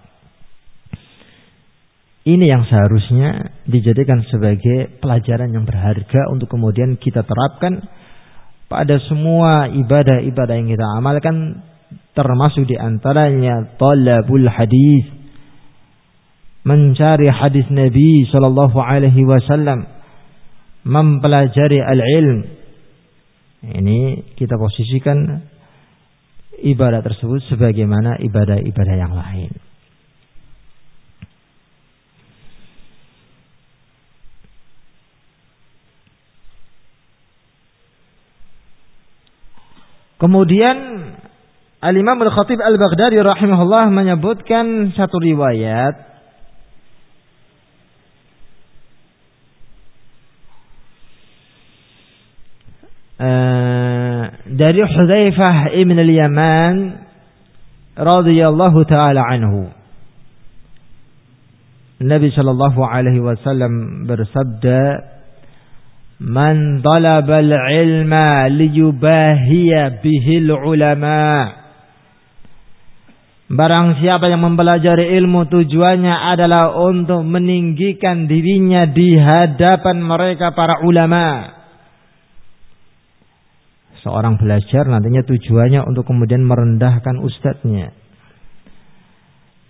Ini 2.26 2.42
yang 2.50 2.66
seharusnya 2.66 3.54
dijadikan 3.70 4.26
sebagai 4.34 4.98
pelajaran 4.98 5.54
yang 5.54 5.62
berharga 5.70 6.34
untuk 6.34 6.50
kemudian 6.50 6.98
kita 6.98 7.22
terapkan 7.22 7.86
pada 8.66 8.98
semua 9.06 9.70
ibadah-ibadah 9.70 10.56
yang 10.58 10.74
kita 10.74 10.86
amalkan 10.98 11.62
termasuk 12.16 12.68
di 12.70 12.80
antaranya 12.80 13.76
talabul 13.76 14.48
hadis 14.48 15.16
mencari 16.66 17.30
hadis 17.30 17.70
Nabi 17.70 18.26
Shallallahu 18.26 18.82
Alaihi 18.82 19.22
Wasallam, 19.22 19.86
mempelajari 20.82 21.78
al-ilm. 21.78 22.40
Ini 23.66 24.34
kita 24.34 24.58
posisikan 24.58 25.46
ibadah 26.66 27.06
tersebut 27.06 27.46
sebagaimana 27.50 28.18
ibadah-ibadah 28.18 28.96
yang 28.98 29.14
lain. 29.14 29.54
Kemudian 40.16 40.78
Al-Imam 41.82 42.22
Al-Khatib 42.22 42.60
Al-Baghdadi 42.62 43.20
rahimahullah 43.20 43.92
menyebutkan 43.92 44.96
satu 44.96 45.20
riwayat 45.20 46.16
Eh, 53.16 54.24
dari 54.44 54.82
Hudzaifah 54.84 55.72
ibn 55.80 55.96
al-Yaman 55.96 56.76
radhiyallahu 57.96 58.84
taala 58.92 59.24
anhu. 59.24 59.72
Nabi 62.04 62.28
sallallahu 62.36 62.84
alaihi 62.84 63.24
wasallam 63.24 64.04
bersabda, 64.04 64.84
"Man 66.28 66.84
talaba 66.84 67.40
al-ilma 67.40 68.52
liyubahiya 68.52 70.04
bihi 70.04 70.44
al-ulama." 70.44 71.56
Barang 73.46 74.02
siapa 74.02 74.26
yang 74.26 74.42
mempelajari 74.42 75.14
ilmu 75.22 75.46
tujuannya 75.46 76.16
adalah 76.34 76.74
untuk 76.74 77.22
meninggikan 77.22 78.26
dirinya 78.26 78.90
di 78.90 79.14
hadapan 79.14 80.02
mereka 80.02 80.58
para 80.58 80.82
ulama 80.82 81.56
seorang 84.06 84.38
belajar 84.38 84.86
nantinya 84.86 85.26
tujuannya 85.26 85.82
untuk 85.82 86.06
kemudian 86.06 86.46
merendahkan 86.46 87.18
ustadznya. 87.26 87.98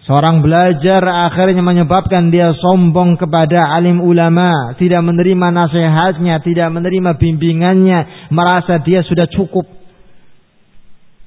Seorang 0.05 0.45
belajar 0.45 1.01
akhirnya 1.01 1.65
menyebabkan 1.65 2.29
dia 2.29 2.53
sombong 2.53 3.17
kepada 3.17 3.73
alim 3.73 4.03
ulama, 4.05 4.77
tidak 4.77 5.01
menerima 5.01 5.49
nasihatnya, 5.49 6.45
tidak 6.45 6.69
menerima 6.69 7.17
bimbingannya, 7.17 8.29
merasa 8.29 8.77
dia 8.85 9.01
sudah 9.01 9.25
cukup. 9.25 9.65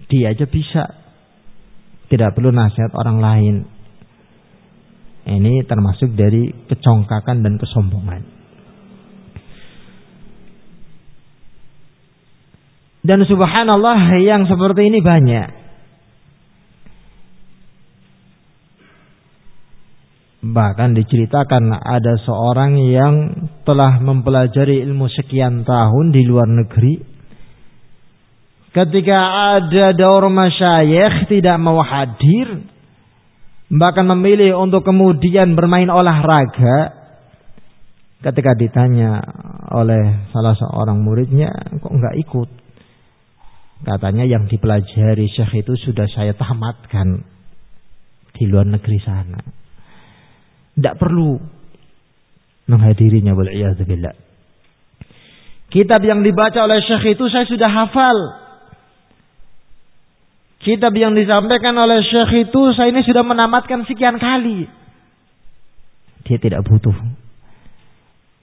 Dia 0.07 0.31
aja 0.31 0.47
bisa. 0.47 1.08
Tidak 2.09 2.33
perlu 2.33 2.49
nasihat 2.53 2.93
orang 2.97 3.19
lain. 3.21 3.57
Ini 5.29 5.61
termasuk 5.69 6.17
dari 6.17 6.49
kecongkakan 6.69 7.45
dan 7.45 7.61
kesombongan. 7.61 8.23
Dan 13.09 13.25
subhanallah 13.25 14.21
yang 14.21 14.45
seperti 14.45 14.93
ini 14.93 15.01
banyak. 15.01 15.49
Bahkan 20.45 20.93
diceritakan 20.93 21.73
ada 21.73 22.15
seorang 22.25 22.77
yang 22.85 23.15
telah 23.65 23.97
mempelajari 24.01 24.85
ilmu 24.85 25.09
sekian 25.09 25.65
tahun 25.65 26.13
di 26.13 26.23
luar 26.29 26.53
negeri. 26.53 27.08
Ketika 28.79 29.19
ada 29.59 29.91
daur 29.91 30.31
masyayikh 30.31 31.27
tidak 31.27 31.59
mau 31.59 31.83
hadir. 31.83 32.63
Bahkan 33.75 34.07
memilih 34.07 34.55
untuk 34.55 34.87
kemudian 34.87 35.59
bermain 35.59 35.91
olahraga. 35.91 36.95
Ketika 38.23 38.55
ditanya 38.55 39.19
oleh 39.75 40.31
salah 40.31 40.55
seorang 40.55 41.03
muridnya, 41.03 41.51
kok 41.83 41.91
nggak 41.91 42.23
ikut? 42.23 42.51
Katanya 43.83 44.31
yang 44.31 44.47
dipelajari 44.47 45.27
Syekh 45.27 45.67
itu 45.67 45.75
sudah 45.91 46.07
saya 46.15 46.39
tamatkan 46.39 47.27
di 48.39 48.47
luar 48.47 48.67
negeri 48.67 48.99
sana. 49.03 49.43
Tidak 50.79 50.95
perlu 50.95 51.35
menghadirinya 52.71 53.35
billah. 53.35 54.15
Kitab 55.67 55.99
yang 56.07 56.23
dibaca 56.23 56.63
oleh 56.63 56.79
Syekh 56.87 57.19
itu 57.19 57.27
saya 57.27 57.43
sudah 57.43 57.71
hafal. 57.71 58.48
Kitab 60.59 60.91
yang 60.99 61.15
disampaikan 61.15 61.75
oleh 61.79 62.03
Syekh 62.03 62.51
itu 62.51 62.61
saya 62.75 62.91
ini 62.91 63.07
sudah 63.07 63.23
menamatkan 63.23 63.87
sekian 63.87 64.19
kali. 64.19 64.67
Dia 66.27 66.39
tidak 66.43 66.67
butuh 66.67 66.95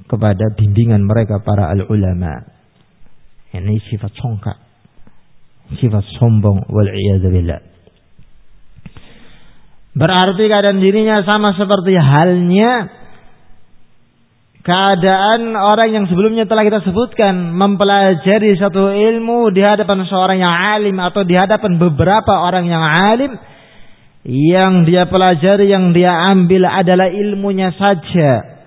kepada 0.07 0.55
bimbingan 0.55 1.03
mereka 1.03 1.43
para 1.43 1.70
al-ulama. 1.76 2.55
Ini 3.51 3.80
sifat 3.91 4.11
songkak 4.16 4.66
sifat 5.74 6.05
sombong 6.22 6.70
wal. 6.70 6.89
Berarti 9.95 10.43
keadaan 10.51 10.84
dirinya 10.84 11.24
sama 11.24 11.55
seperti 11.55 11.95
halnya 11.95 12.72
keadaan 14.66 15.53
orang 15.53 15.93
yang 15.93 16.05
sebelumnya 16.09 16.49
telah 16.49 16.66
kita 16.66 16.82
sebutkan 16.82 17.53
mempelajari 17.53 18.57
satu 18.57 18.89
ilmu 18.89 19.53
di 19.53 19.61
hadapan 19.61 20.09
seorang 20.09 20.41
yang 20.41 20.49
alim 20.49 20.97
atau 20.97 21.22
di 21.22 21.38
hadapan 21.38 21.78
beberapa 21.78 22.34
orang 22.41 22.66
yang 22.66 22.82
alim 22.82 23.38
yang 24.26 24.89
dia 24.89 25.05
pelajari 25.05 25.70
yang 25.70 25.93
dia 25.93 26.34
ambil 26.34 26.66
adalah 26.66 27.13
ilmunya 27.13 27.70
saja. 27.78 28.57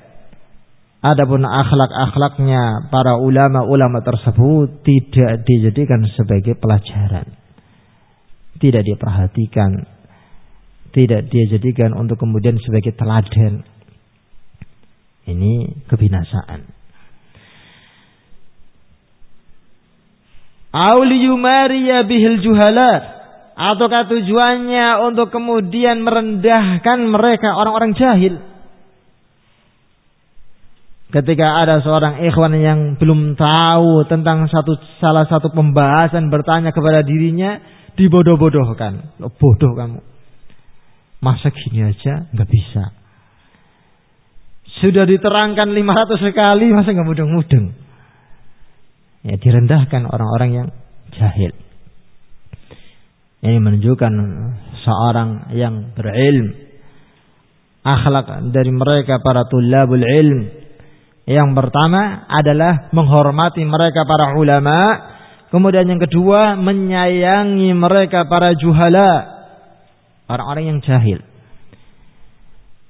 Adapun 1.03 1.43
akhlak-akhlaknya 1.43 2.91
para 2.95 3.19
ulama-ulama 3.19 3.99
tersebut 4.03 4.87
tidak 4.87 5.43
dijadikan 5.47 6.07
sebagai 6.15 6.55
pelajaran. 6.59 7.27
Tidak 8.59 8.83
diperhatikan 8.87 9.99
tidak 10.89 11.29
dia 11.29 11.45
jadikan 11.53 11.93
untuk 11.93 12.17
kemudian 12.17 12.57
sebagai 12.65 12.97
teladan 12.97 13.63
ini 15.29 15.85
kebinasaan. 15.87 16.65
Auliyumariya 20.73 22.05
bihil 22.09 22.41
juhala. 22.45 23.17
Ataukah 23.59 24.07
tujuannya 24.07 25.03
untuk 25.11 25.35
kemudian 25.35 26.07
merendahkan 26.07 26.99
mereka 27.11 27.59
orang-orang 27.59 27.99
jahil. 27.99 28.39
Ketika 31.09 31.65
ada 31.65 31.81
seorang 31.83 32.23
ikhwan 32.23 32.55
yang 32.61 32.81
belum 33.01 33.35
tahu 33.35 34.07
tentang 34.07 34.47
satu 34.47 34.77
salah 35.01 35.27
satu 35.27 35.51
pembahasan 35.51 36.31
bertanya 36.31 36.71
kepada 36.71 37.03
dirinya, 37.03 37.59
dibodoh-bodohkan. 37.99 39.19
Bodoh 39.19 39.73
kamu. 39.75 40.01
Masa 41.19 41.51
gini 41.51 41.83
aja 41.83 42.31
nggak 42.31 42.51
bisa. 42.53 42.98
Sudah 44.79 45.05
diterangkan 45.09 45.75
500 45.75 46.23
kali 46.31 46.71
masa 46.71 46.95
nggak 46.95 47.09
mudeng-mudeng. 47.09 47.75
Ya 49.27 49.35
direndahkan 49.35 50.07
orang-orang 50.07 50.51
yang 50.55 50.69
jahil. 51.19 51.51
Ini 53.43 53.59
menunjukkan 53.59 54.13
seorang 54.83 55.55
yang 55.55 55.95
berilm. 55.95 56.55
Akhlak 57.87 58.51
dari 58.51 58.71
mereka 58.75 59.23
para 59.23 59.47
tulabul 59.47 60.03
ilm. 60.03 60.41
Yang 61.29 61.49
pertama 61.55 62.27
adalah 62.27 62.91
menghormati 62.91 63.63
mereka 63.63 64.03
para 64.07 64.35
ulama. 64.39 64.79
Kemudian 65.49 65.89
yang 65.89 66.01
kedua 66.03 66.59
menyayangi 66.59 67.73
mereka 67.75 68.27
para 68.27 68.55
juhala. 68.59 69.39
Orang-orang 70.29 70.65
yang 70.77 70.79
jahil. 70.85 71.25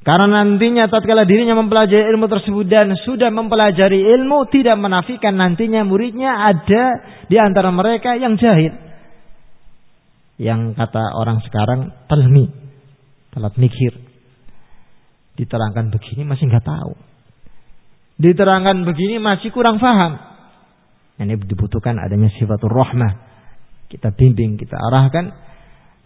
Karena 0.08 0.40
nantinya 0.40 0.88
tatkala 0.88 1.28
dirinya 1.28 1.52
mempelajari 1.52 2.08
ilmu 2.16 2.32
tersebut 2.32 2.64
dan 2.64 2.96
sudah 3.04 3.28
mempelajari 3.28 4.08
ilmu 4.16 4.48
tidak 4.48 4.80
menafikan 4.80 5.36
nantinya 5.36 5.84
muridnya 5.84 6.48
ada 6.48 6.84
di 7.28 7.36
antara 7.36 7.68
mereka 7.68 8.16
yang 8.16 8.40
jahil. 8.40 8.72
Yang 10.40 10.80
kata 10.80 11.12
orang 11.12 11.44
sekarang 11.44 11.92
telmi, 12.08 12.48
telat 13.36 13.52
mikir. 13.60 14.00
Diterangkan 15.36 15.92
begini 15.92 16.24
masih 16.24 16.56
nggak 16.56 16.64
tahu. 16.64 16.96
Diterangkan 18.16 18.88
begini 18.88 19.20
masih 19.20 19.52
kurang 19.52 19.76
paham. 19.76 20.24
Ini 21.20 21.36
dibutuhkan 21.36 22.00
adanya 22.00 22.32
sifatul 22.32 22.72
rahmah. 22.72 23.12
Kita 23.92 24.16
bimbing, 24.16 24.56
kita 24.56 24.72
arahkan 24.72 25.36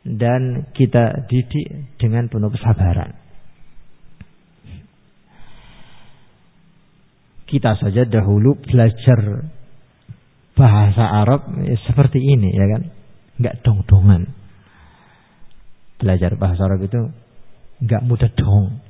dan 0.02 0.74
kita 0.74 1.22
didik 1.30 1.94
dengan 2.02 2.26
penuh 2.26 2.50
kesabaran. 2.50 3.21
Kita 7.52 7.76
saja 7.76 8.08
dahulu 8.08 8.56
belajar 8.64 9.44
bahasa 10.56 11.04
Arab 11.04 11.52
ya, 11.60 11.76
seperti 11.84 12.16
ini 12.16 12.48
ya 12.48 12.66
kan? 12.72 12.82
Nggak 13.36 13.54
dong-dongan. 13.60 14.22
Belajar 16.00 16.32
bahasa 16.40 16.64
Arab 16.64 16.80
itu 16.80 17.12
nggak 17.84 18.02
mudah 18.08 18.32
dong. 18.32 18.80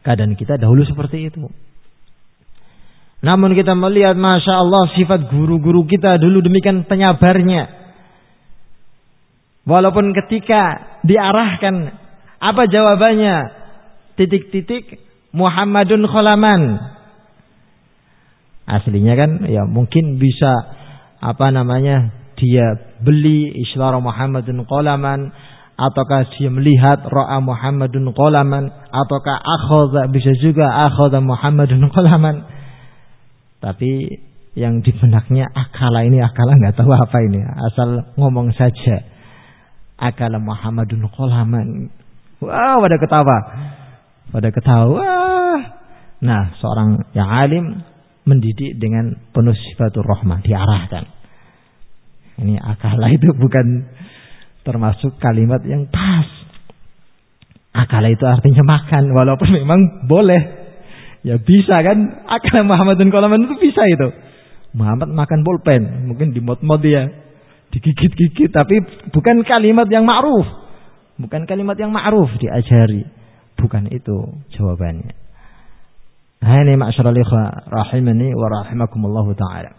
Keadaan 0.00 0.40
kita 0.40 0.56
dahulu 0.56 0.88
seperti 0.88 1.28
itu. 1.28 1.52
Namun 3.20 3.52
kita 3.52 3.76
melihat 3.76 4.16
masya 4.16 4.64
Allah 4.64 4.88
sifat 4.96 5.28
guru-guru 5.28 5.84
kita 5.84 6.16
dulu 6.16 6.40
demikian 6.40 6.88
penyabarnya. 6.88 7.84
Walaupun 9.68 10.16
ketika 10.16 10.96
diarahkan 11.04 11.92
apa 12.40 12.62
jawabannya? 12.68 13.36
Titik-titik 14.14 15.03
Muhammadun 15.34 16.06
Kholaman. 16.06 16.62
Aslinya 18.64 19.18
kan 19.18 19.44
ya 19.50 19.66
mungkin 19.66 20.16
bisa 20.16 20.52
apa 21.20 21.50
namanya 21.50 22.14
dia 22.38 22.78
beli 23.02 23.50
isyarat 23.66 23.98
Muhammadun 23.98 24.62
Kholaman 24.64 25.34
ataukah 25.74 26.30
dia 26.38 26.48
melihat 26.54 27.02
ra'a 27.02 27.42
Muhammadun 27.42 28.14
Kholaman 28.14 28.70
ataukah 28.94 29.36
akhadha 29.36 30.06
bisa 30.08 30.30
juga 30.38 30.70
akhadha 30.86 31.18
Muhammadun 31.18 31.82
Kholaman. 31.90 32.46
Tapi 33.58 33.90
yang 34.54 34.86
di 34.86 34.94
benaknya 34.94 35.50
akala 35.50 36.06
ini 36.06 36.22
akala 36.22 36.54
nggak 36.54 36.78
tahu 36.78 36.94
apa 36.94 37.18
ini 37.26 37.42
asal 37.42 38.06
ngomong 38.14 38.54
saja 38.54 39.02
akala 39.98 40.38
Muhammadun 40.38 41.10
Kholaman. 41.10 41.90
Wow, 42.38 42.84
pada 42.84 42.96
ketawa 43.02 43.36
pada 44.34 44.50
ketawa. 44.50 45.06
Nah, 46.18 46.58
seorang 46.58 47.14
yang 47.14 47.30
alim 47.30 47.64
mendidik 48.26 48.82
dengan 48.82 49.14
penuh 49.30 49.54
sifatul 49.54 50.02
rahmah, 50.02 50.42
diarahkan. 50.42 51.04
Ini 52.42 52.58
akala 52.58 53.14
itu 53.14 53.30
bukan 53.30 53.86
termasuk 54.66 55.22
kalimat 55.22 55.62
yang 55.62 55.86
pas. 55.86 56.26
Akala 57.70 58.10
itu 58.10 58.26
artinya 58.26 58.66
makan, 58.66 59.14
walaupun 59.14 59.48
memang 59.54 59.80
boleh. 60.10 60.66
Ya 61.22 61.38
bisa 61.38 61.78
kan, 61.86 62.26
akala 62.26 62.66
Muhammad 62.66 62.98
dan 62.98 63.14
Kolaman 63.14 63.46
itu 63.46 63.54
bisa 63.70 63.86
itu. 63.86 64.08
Muhammad 64.74 65.14
makan 65.14 65.46
bolpen, 65.46 66.10
mungkin 66.10 66.34
dimot-mot 66.34 66.82
dia, 66.82 67.06
digigit-gigit, 67.70 68.50
tapi 68.50 68.82
bukan 69.14 69.46
kalimat 69.46 69.86
yang 69.86 70.02
ma'ruf. 70.02 70.66
Bukan 71.14 71.46
kalimat 71.46 71.78
yang 71.78 71.94
ma'ruf 71.94 72.34
diajari. 72.42 73.23
Bukan 73.54 73.88
itu 73.90 74.34
jawabannya. 74.54 75.24
Ini 76.44 76.76
ma'asyiral 76.76 77.16
rahimani 77.72 78.36
wa 78.36 78.46
rahimakumullah 78.52 79.26
taala. 79.32 79.72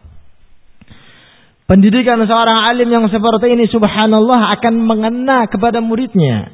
Pendidikan 1.66 2.22
seorang 2.26 2.70
alim 2.70 2.90
yang 2.94 3.06
seperti 3.10 3.54
ini 3.54 3.66
subhanallah 3.70 4.54
akan 4.58 4.74
mengena 4.86 5.50
kepada 5.50 5.82
muridnya. 5.82 6.54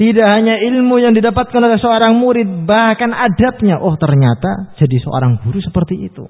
Tidak 0.00 0.28
hanya 0.32 0.56
ilmu 0.56 0.96
yang 0.96 1.12
didapatkan 1.12 1.60
oleh 1.60 1.76
seorang 1.76 2.16
murid, 2.16 2.64
bahkan 2.64 3.12
adabnya. 3.12 3.76
Oh 3.84 4.00
ternyata 4.00 4.72
jadi 4.80 4.96
seorang 5.04 5.44
guru 5.44 5.60
seperti 5.60 6.08
itu. 6.08 6.24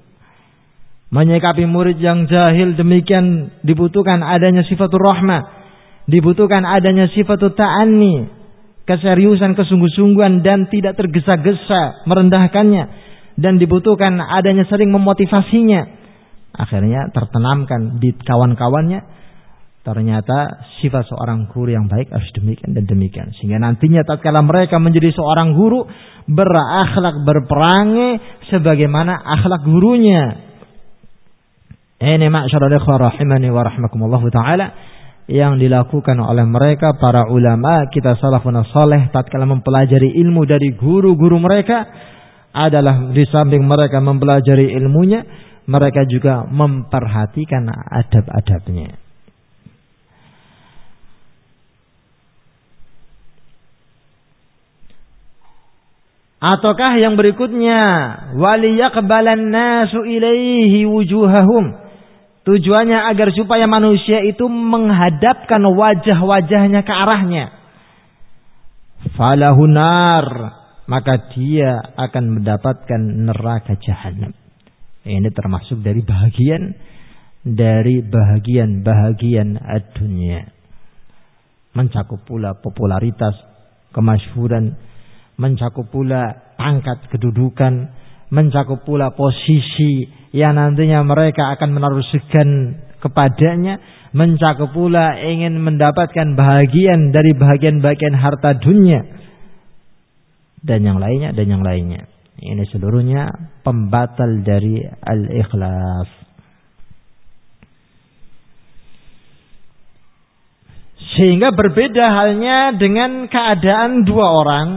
Menyikapi 1.11 1.63
murid 1.67 1.99
yang 1.99 2.27
jahil 2.27 2.75
demikian 2.75 3.55
dibutuhkan 3.63 4.19
adanya 4.23 4.67
sifatul 4.67 5.03
rahmah. 5.03 5.63
Dibutuhkan 6.07 6.67
adanya 6.67 7.07
sifatul 7.11 7.55
ta'anni 7.55 8.40
keseriusan, 8.85 9.53
kesungguh-sungguhan 9.53 10.41
dan 10.41 10.67
tidak 10.67 10.97
tergesa-gesa 10.97 12.05
merendahkannya 12.09 12.83
dan 13.37 13.57
dibutuhkan 13.57 14.19
adanya 14.19 14.67
sering 14.67 14.91
memotivasinya. 14.91 16.01
Akhirnya 16.51 17.07
tertanamkan 17.15 18.03
di 18.03 18.11
kawan-kawannya 18.11 19.21
ternyata 19.81 20.61
sifat 20.77 21.09
seorang 21.09 21.49
guru 21.49 21.73
yang 21.73 21.89
baik 21.89 22.13
harus 22.13 22.29
demikian 22.37 22.77
dan 22.77 22.85
demikian 22.85 23.33
sehingga 23.41 23.57
nantinya 23.57 24.05
tatkala 24.05 24.45
mereka 24.45 24.77
menjadi 24.77 25.09
seorang 25.09 25.57
guru 25.57 25.89
berakhlak 26.29 27.25
berperangai 27.25 28.45
sebagaimana 28.53 29.15
akhlak 29.15 29.65
gurunya. 29.65 30.51
Ini 32.01 32.27
ma'syarul 32.33 32.77
rahimani 32.77 33.49
wa 33.49 33.61
rahmakumullah 33.61 34.21
taala 34.33 34.65
yang 35.29 35.61
dilakukan 35.61 36.17
oleh 36.17 36.45
mereka 36.49 36.97
para 36.97 37.29
ulama 37.29 37.85
kita 37.93 38.17
salafun 38.17 38.57
saleh 38.73 39.13
tatkala 39.13 39.45
mempelajari 39.45 40.17
ilmu 40.21 40.47
dari 40.49 40.73
guru-guru 40.73 41.37
mereka 41.37 41.85
adalah 42.51 43.13
di 43.13 43.23
samping 43.29 43.63
mereka 43.63 44.03
mempelajari 44.03 44.75
ilmunya 44.75 45.23
mereka 45.69 46.03
juga 46.09 46.43
memperhatikan 46.49 47.69
adab-adabnya. 47.69 48.97
Ataukah 56.41 56.97
yang 56.97 57.13
berikutnya 57.21 57.77
waliyaqbalan 58.33 59.53
nasu 59.53 60.01
ilaihi 60.01 60.89
wujuhahum 60.89 61.90
Tujuannya 62.41 62.99
agar 63.13 63.29
supaya 63.37 63.69
manusia 63.69 64.25
itu 64.25 64.49
menghadapkan 64.49 65.61
wajah-wajahnya 65.61 66.81
ke 66.81 66.93
arahnya. 66.93 67.45
Falahunar 69.13 70.25
maka 70.89 71.31
dia 71.31 71.79
akan 71.95 72.41
mendapatkan 72.41 73.01
neraka 73.29 73.77
jahanam. 73.79 74.33
Ini 75.05 75.29
termasuk 75.33 75.81
dari 75.81 76.01
bahagian 76.01 76.73
dari 77.41 78.05
bahagian-bahagian 78.05 79.57
dunia. 79.97 80.45
Mencakup 81.73 82.21
pula 82.27 82.59
popularitas, 82.59 83.33
kemasyhuran, 83.95 84.77
mencakup 85.39 85.89
pula 85.89 86.53
pangkat 86.59 87.09
kedudukan, 87.09 87.89
mencakup 88.31 88.87
pula 88.87 89.11
posisi 89.11 90.07
yang 90.31 90.55
nantinya 90.55 91.03
mereka 91.03 91.51
akan 91.59 91.69
menaruhkan 91.75 92.47
kepadanya, 93.03 93.77
mencakup 94.15 94.71
pula 94.71 95.19
ingin 95.19 95.59
mendapatkan 95.59 96.33
bahagian 96.39 97.11
dari 97.11 97.35
bahagian-bahagian 97.35 98.15
harta 98.15 98.55
dunia 98.55 99.21
dan 100.61 100.85
yang 100.85 101.01
lainnya 101.01 101.33
dan 101.33 101.45
yang 101.49 101.63
lainnya. 101.65 102.07
Ini 102.41 102.63
seluruhnya 102.73 103.29
pembatal 103.61 104.41
dari 104.41 104.81
al-ikhlas. 104.81 106.09
Sehingga 111.11 111.51
berbeda 111.53 112.05
halnya 112.07 112.73
dengan 112.79 113.27
keadaan 113.27 114.07
dua 114.07 114.27
orang. 114.31 114.67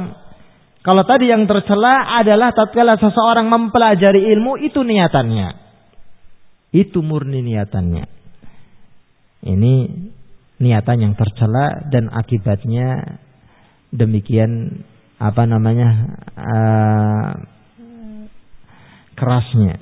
Kalau 0.84 1.00
tadi 1.08 1.32
yang 1.32 1.48
tercela 1.48 2.20
adalah 2.20 2.52
tatkala 2.52 2.92
seseorang 3.00 3.48
mempelajari 3.48 4.28
ilmu 4.36 4.60
itu 4.60 4.84
niatannya. 4.84 5.48
Itu 6.76 7.00
murni 7.00 7.40
niatannya. 7.40 8.04
Ini 9.48 9.74
niatan 10.60 10.98
yang 11.00 11.14
tercela 11.16 11.88
dan 11.88 12.12
akibatnya 12.12 13.16
demikian 13.96 14.84
apa 15.16 15.48
namanya 15.48 15.88
uh, 16.36 17.30
kerasnya. 19.16 19.80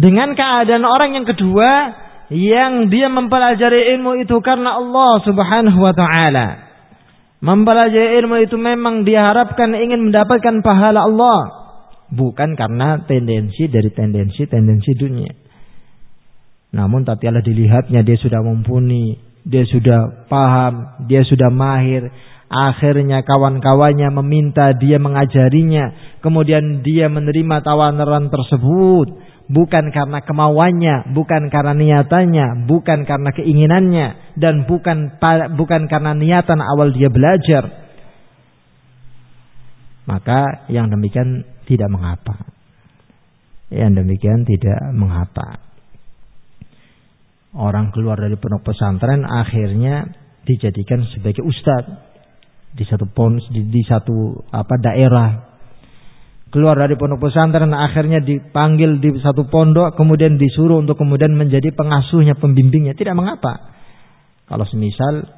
Dengan 0.00 0.32
keadaan 0.32 0.88
orang 0.88 1.12
yang 1.12 1.28
kedua 1.28 1.70
yang 2.32 2.88
dia 2.88 3.12
mempelajari 3.12 3.92
ilmu 4.00 4.16
itu 4.24 4.32
karena 4.40 4.80
Allah 4.80 5.20
Subhanahu 5.28 5.76
wa 5.76 5.92
taala. 5.92 6.69
Mempelajari 7.40 8.20
ilmu 8.20 8.36
itu 8.44 8.60
memang 8.60 9.08
diharapkan 9.08 9.72
ingin 9.72 10.12
mendapatkan 10.12 10.60
pahala 10.60 11.08
Allah, 11.08 11.40
bukan 12.12 12.52
karena 12.52 13.00
tendensi 13.08 13.64
dari 13.68 13.88
tendensi-tendensi 13.88 14.92
dunia. 14.92 15.32
Namun 16.76 17.08
tatkala 17.08 17.40
dilihatnya 17.40 18.04
dia 18.04 18.20
sudah 18.20 18.44
mumpuni, 18.44 19.16
dia 19.42 19.64
sudah 19.64 20.28
paham, 20.28 21.04
dia 21.08 21.24
sudah 21.24 21.48
mahir, 21.48 22.12
Akhirnya 22.50 23.22
kawan-kawannya 23.22 24.10
meminta 24.10 24.74
dia 24.74 24.98
mengajarinya. 24.98 26.18
Kemudian 26.18 26.82
dia 26.82 27.06
menerima 27.06 27.62
tawaran 27.62 28.26
tersebut. 28.26 29.29
Bukan 29.50 29.90
karena 29.90 30.22
kemauannya, 30.22 31.10
bukan 31.10 31.50
karena 31.50 31.74
niatannya, 31.74 32.70
bukan 32.70 33.02
karena 33.02 33.30
keinginannya. 33.34 34.38
Dan 34.38 34.70
bukan 34.70 35.18
bukan 35.58 35.90
karena 35.90 36.14
niatan 36.14 36.62
awal 36.62 36.94
dia 36.94 37.10
belajar. 37.10 37.66
Maka 40.06 40.70
yang 40.70 40.86
demikian 40.86 41.42
tidak 41.66 41.90
mengapa. 41.90 42.46
Yang 43.74 44.06
demikian 44.06 44.46
tidak 44.46 44.80
mengapa. 44.94 45.66
Orang 47.50 47.90
keluar 47.90 48.22
dari 48.22 48.38
pondok 48.38 48.70
pesantren 48.70 49.26
akhirnya 49.26 50.06
dijadikan 50.46 51.02
sebagai 51.10 51.42
ustadz 51.42 52.10
di 52.70 52.86
satu 52.86 53.10
pon 53.10 53.42
di, 53.50 53.66
di 53.66 53.82
satu 53.82 54.46
apa 54.54 54.78
daerah 54.78 55.49
keluar 56.50 56.74
dari 56.74 56.98
pondok 56.98 57.30
pesantren 57.30 57.70
akhirnya 57.70 58.18
dipanggil 58.22 58.98
di 58.98 59.14
satu 59.22 59.46
pondok 59.46 59.94
kemudian 59.94 60.34
disuruh 60.36 60.82
untuk 60.82 60.98
kemudian 60.98 61.34
menjadi 61.34 61.70
pengasuhnya 61.74 62.36
pembimbingnya. 62.36 62.98
Tidak 62.98 63.14
mengapa. 63.14 63.78
Kalau 64.50 64.66
semisal 64.66 65.30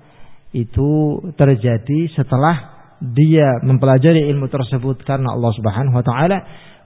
itu 0.57 1.21
terjadi 1.37 2.09
setelah 2.17 2.73
dia 3.01 3.61
mempelajari 3.61 4.31
ilmu 4.33 4.49
tersebut 4.49 5.05
karena 5.05 5.37
Allah 5.37 5.53
Subhanahu 5.53 5.97
wa 6.01 6.05
taala 6.05 6.39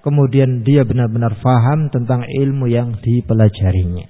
kemudian 0.03 0.63
dia 0.63 0.87
benar-benar 0.87 1.39
faham 1.43 1.91
tentang 1.91 2.27
ilmu 2.27 2.71
yang 2.71 2.99
dipelajarinya. 3.03 4.07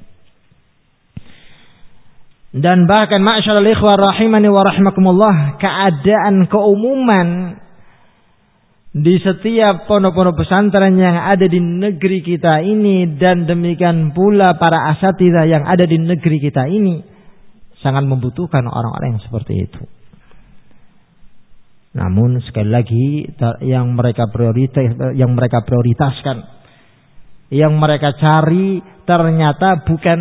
Dan 2.56 2.88
bahkan 2.88 3.20
ma'asyiral 3.20 3.68
ikhwah 3.68 4.00
rahimani 4.00 4.48
wa 4.48 4.64
rahimakumullah 4.64 5.60
keadaan 5.60 6.48
keumuman 6.48 7.60
di 8.96 9.20
setiap 9.20 9.84
pondok-pondok 9.84 10.40
pesantren 10.40 10.96
yang 10.96 11.20
ada 11.20 11.44
di 11.44 11.60
negeri 11.60 12.24
kita 12.24 12.64
ini 12.64 13.20
dan 13.20 13.44
demikian 13.44 14.16
pula 14.16 14.56
para 14.56 14.88
asatidah 14.96 15.44
yang 15.44 15.68
ada 15.68 15.84
di 15.84 16.00
negeri 16.00 16.40
kita 16.40 16.64
ini 16.64 17.04
sangat 17.84 18.08
membutuhkan 18.08 18.64
orang-orang 18.64 19.20
yang 19.20 19.24
seperti 19.28 19.68
itu. 19.68 19.82
Namun 21.92 22.40
sekali 22.48 22.72
lagi 22.72 23.06
yang 23.68 23.92
mereka 23.92 24.32
prioritas 24.32 25.12
yang 25.12 25.36
mereka 25.36 25.60
prioritaskan 25.60 26.56
yang 27.52 27.76
mereka 27.76 28.16
cari 28.16 28.80
ternyata 29.04 29.84
bukan 29.84 30.20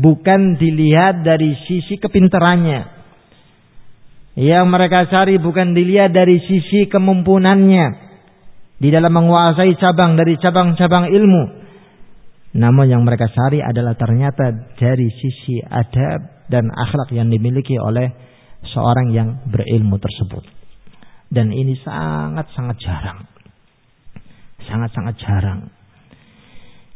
bukan 0.00 0.56
dilihat 0.56 1.20
dari 1.20 1.60
sisi 1.68 2.00
kepintarannya. 2.00 3.04
Yang 4.40 4.64
mereka 4.64 5.12
cari 5.12 5.36
bukan 5.36 5.76
dilihat 5.76 6.16
dari 6.16 6.40
sisi 6.40 6.88
kemampunannya 6.88 8.03
di 8.84 8.92
dalam 8.92 9.08
menguasai 9.08 9.72
cabang 9.80 10.20
dari 10.20 10.36
cabang-cabang 10.36 11.08
ilmu. 11.08 11.44
Namun 12.60 12.84
yang 12.84 13.00
mereka 13.08 13.32
cari 13.32 13.64
adalah 13.64 13.96
ternyata 13.96 14.76
dari 14.76 15.08
sisi 15.08 15.64
adab 15.64 16.44
dan 16.52 16.68
akhlak 16.68 17.08
yang 17.16 17.32
dimiliki 17.32 17.80
oleh 17.80 18.12
seorang 18.68 19.08
yang 19.16 19.48
berilmu 19.48 19.96
tersebut. 19.96 20.44
Dan 21.32 21.48
ini 21.48 21.80
sangat-sangat 21.80 22.76
jarang. 22.84 23.24
Sangat-sangat 24.68 25.16
jarang 25.24 25.60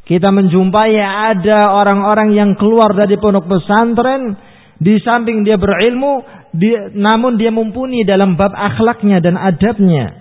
kita 0.09 0.33
menjumpai 0.33 0.97
ada 0.97 1.69
orang-orang 1.69 2.33
yang 2.33 2.57
keluar 2.57 2.97
dari 2.97 3.21
pondok 3.21 3.45
pesantren 3.45 4.33
di 4.81 4.97
samping 5.05 5.45
dia 5.45 5.53
berilmu, 5.61 6.25
dia, 6.49 6.89
namun 6.97 7.37
dia 7.37 7.53
mumpuni 7.53 8.01
dalam 8.01 8.33
bab 8.33 8.49
akhlaknya 8.49 9.21
dan 9.21 9.37
adabnya. 9.37 10.18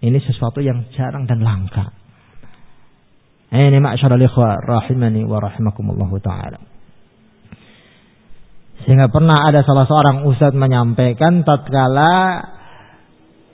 Ini 0.00 0.18
sesuatu 0.20 0.60
yang 0.60 0.92
jarang 0.92 1.24
dan 1.24 1.40
langka. 1.40 1.92
Ini 3.48 3.78
ma'asyarul 3.78 4.26
ikhwah 4.26 4.60
rahimani 4.60 5.24
wa 5.24 5.38
rahimakumullah 5.40 6.10
ta'ala. 6.20 6.58
Sehingga 8.84 9.08
pernah 9.08 9.48
ada 9.48 9.64
salah 9.64 9.88
seorang 9.88 10.28
ustaz 10.28 10.52
menyampaikan 10.52 11.42
tatkala 11.42 12.44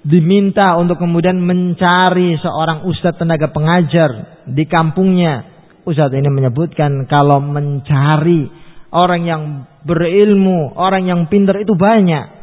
diminta 0.02 0.74
untuk 0.82 0.98
kemudian 0.98 1.38
mencari 1.38 2.34
seorang 2.42 2.82
ustadz 2.90 3.22
tenaga 3.22 3.54
pengajar 3.54 4.42
di 4.50 4.66
kampungnya. 4.66 5.46
Ustadz 5.82 6.14
ini 6.14 6.30
menyebutkan 6.30 7.06
kalau 7.06 7.42
mencari 7.42 8.50
orang 8.94 9.22
yang 9.26 9.42
berilmu, 9.82 10.74
orang 10.74 11.06
yang 11.06 11.20
pintar 11.30 11.58
itu 11.62 11.74
banyak. 11.74 12.42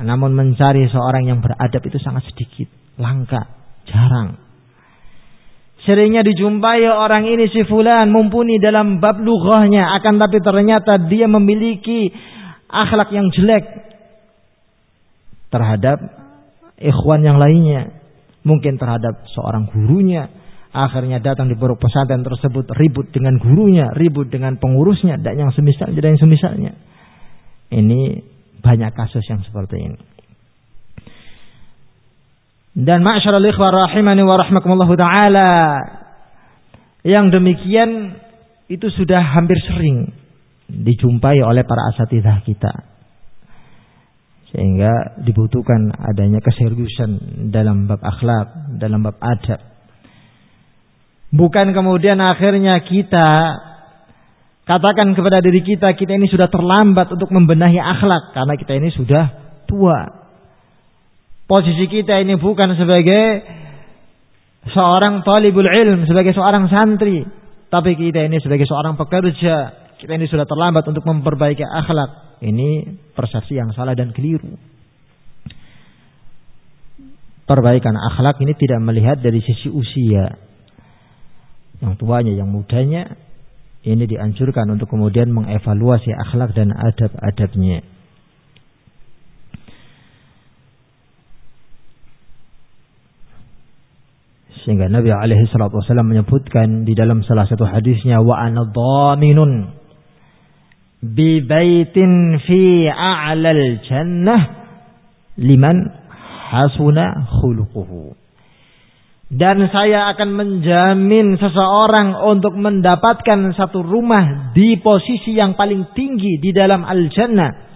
Namun 0.00 0.32
mencari 0.32 0.88
seorang 0.88 1.28
yang 1.28 1.38
beradab 1.44 1.82
itu 1.84 1.98
sangat 2.00 2.24
sedikit, 2.32 2.70
langka, 3.00 3.48
jarang. 3.88 4.36
Seringnya 5.80 6.20
dijumpai 6.20 6.84
orang 6.84 7.24
ini 7.24 7.48
si 7.48 7.64
fulan 7.64 8.12
mumpuni 8.12 8.60
dalam 8.60 9.00
bab 9.00 9.16
lughahnya 9.16 9.96
akan 9.96 10.20
tapi 10.20 10.44
ternyata 10.44 11.08
dia 11.08 11.24
memiliki 11.24 12.12
akhlak 12.68 13.08
yang 13.16 13.32
jelek 13.32 13.64
terhadap 15.48 15.98
ikhwan 16.76 17.24
yang 17.24 17.40
lainnya, 17.40 17.96
mungkin 18.44 18.76
terhadap 18.76 19.24
seorang 19.32 19.72
gurunya, 19.72 20.28
akhirnya 20.70 21.18
datang 21.18 21.50
di 21.50 21.58
pondok 21.58 21.82
pesantren 21.82 22.22
tersebut 22.22 22.70
ribut 22.78 23.10
dengan 23.10 23.40
gurunya, 23.40 23.90
ribut 23.96 24.30
dengan 24.30 24.60
pengurusnya, 24.60 25.18
dan 25.18 25.40
yang 25.40 25.50
semisal 25.50 25.90
dan 25.90 26.16
yang 26.16 26.22
semisalnya. 26.22 26.72
Ini 27.70 28.00
banyak 28.60 28.92
kasus 28.94 29.24
yang 29.26 29.42
seperti 29.42 29.76
ini. 29.80 29.98
Dan 32.70 33.02
ma'syarul 33.02 33.50
ikhwah 33.50 33.90
rahimani 33.90 34.22
wa 34.22 34.38
rahmakumullah 34.38 34.90
taala 34.94 35.50
yang 37.02 37.34
demikian 37.34 38.14
itu 38.70 38.86
sudah 38.94 39.18
hampir 39.18 39.58
sering 39.66 40.14
dijumpai 40.70 41.42
oleh 41.42 41.66
para 41.66 41.90
asatidah 41.90 42.46
kita 42.46 42.90
sehingga 44.54 45.18
dibutuhkan 45.22 45.94
adanya 45.94 46.42
keseriusan 46.42 47.10
dalam 47.54 47.86
bab 47.86 48.02
akhlak, 48.02 48.78
dalam 48.82 49.02
bab 49.06 49.18
adab. 49.22 49.62
Bukan 51.30 51.70
kemudian 51.70 52.18
akhirnya 52.18 52.82
kita 52.82 53.28
katakan 54.66 55.14
kepada 55.14 55.38
diri 55.38 55.62
kita 55.62 55.94
kita 55.94 56.18
ini 56.18 56.26
sudah 56.26 56.50
terlambat 56.50 57.14
untuk 57.14 57.30
membenahi 57.30 57.78
akhlak 57.78 58.34
karena 58.34 58.54
kita 58.58 58.72
ini 58.78 58.90
sudah 58.90 59.24
tua. 59.70 60.19
Posisi 61.50 61.90
kita 61.90 62.22
ini 62.22 62.38
bukan 62.38 62.78
sebagai 62.78 63.42
seorang 64.70 65.26
talibul 65.26 65.66
ilm, 65.66 66.06
sebagai 66.06 66.30
seorang 66.30 66.70
santri, 66.70 67.26
tapi 67.66 67.98
kita 67.98 68.22
ini 68.22 68.38
sebagai 68.38 68.70
seorang 68.70 68.94
pekerja, 68.94 69.74
kita 69.98 70.14
ini 70.14 70.30
sudah 70.30 70.46
terlambat 70.46 70.86
untuk 70.86 71.02
memperbaiki 71.02 71.66
akhlak. 71.66 72.38
Ini 72.38 72.94
persepsi 73.18 73.58
yang 73.58 73.74
salah 73.74 73.98
dan 73.98 74.14
keliru. 74.14 74.54
Perbaikan 77.50 77.98
akhlak 77.98 78.38
ini 78.46 78.54
tidak 78.54 78.78
melihat 78.86 79.18
dari 79.18 79.42
sisi 79.42 79.74
usia. 79.74 80.38
Yang 81.82 81.98
tuanya, 81.98 82.30
yang 82.30 82.46
mudanya, 82.46 83.10
ini 83.82 84.06
dianjurkan 84.06 84.70
untuk 84.70 84.86
kemudian 84.86 85.34
mengevaluasi 85.34 86.14
akhlak 86.14 86.54
dan 86.54 86.70
adab-adabnya. 86.70 87.89
Sehingga 94.64 94.92
Nabi 94.92 95.08
alaihi 95.08 95.48
salatu 95.48 95.80
wasallam 95.80 96.12
menyebutkan 96.12 96.84
di 96.84 96.92
dalam 96.92 97.24
salah 97.24 97.48
satu 97.48 97.64
hadisnya 97.64 98.20
wa 98.20 98.36
ana 98.36 98.68
dhaminun 98.68 99.72
bi 101.00 101.40
baitin 101.40 102.36
fi 102.44 102.84
a'lal 102.92 103.80
jannah 103.88 104.42
liman 105.40 105.88
hasuna 106.52 107.24
khuluquhu. 107.40 108.12
Dan 109.30 109.70
saya 109.70 110.10
akan 110.10 110.28
menjamin 110.34 111.38
seseorang 111.38 112.18
untuk 112.18 112.58
mendapatkan 112.58 113.54
satu 113.54 113.78
rumah 113.78 114.50
di 114.58 114.74
posisi 114.82 115.38
yang 115.38 115.54
paling 115.54 115.94
tinggi 115.94 116.42
di 116.42 116.50
dalam 116.50 116.82
al-jannah. 116.82 117.70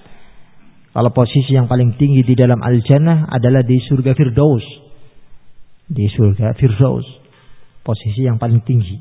Kalau 0.91 1.11
posisi 1.15 1.55
yang 1.55 1.71
paling 1.71 1.95
tinggi 1.95 2.27
di 2.27 2.35
dalam 2.35 2.59
al-jannah 2.59 3.31
adalah 3.31 3.63
di 3.63 3.79
surga 3.87 4.19
Firdaus. 4.19 4.67
Di 5.89 6.09
surga 6.09 6.57
Firdaus. 6.57 7.07
Posisi 7.85 8.25
yang 8.25 8.41
paling 8.41 8.65
tinggi. 8.65 8.97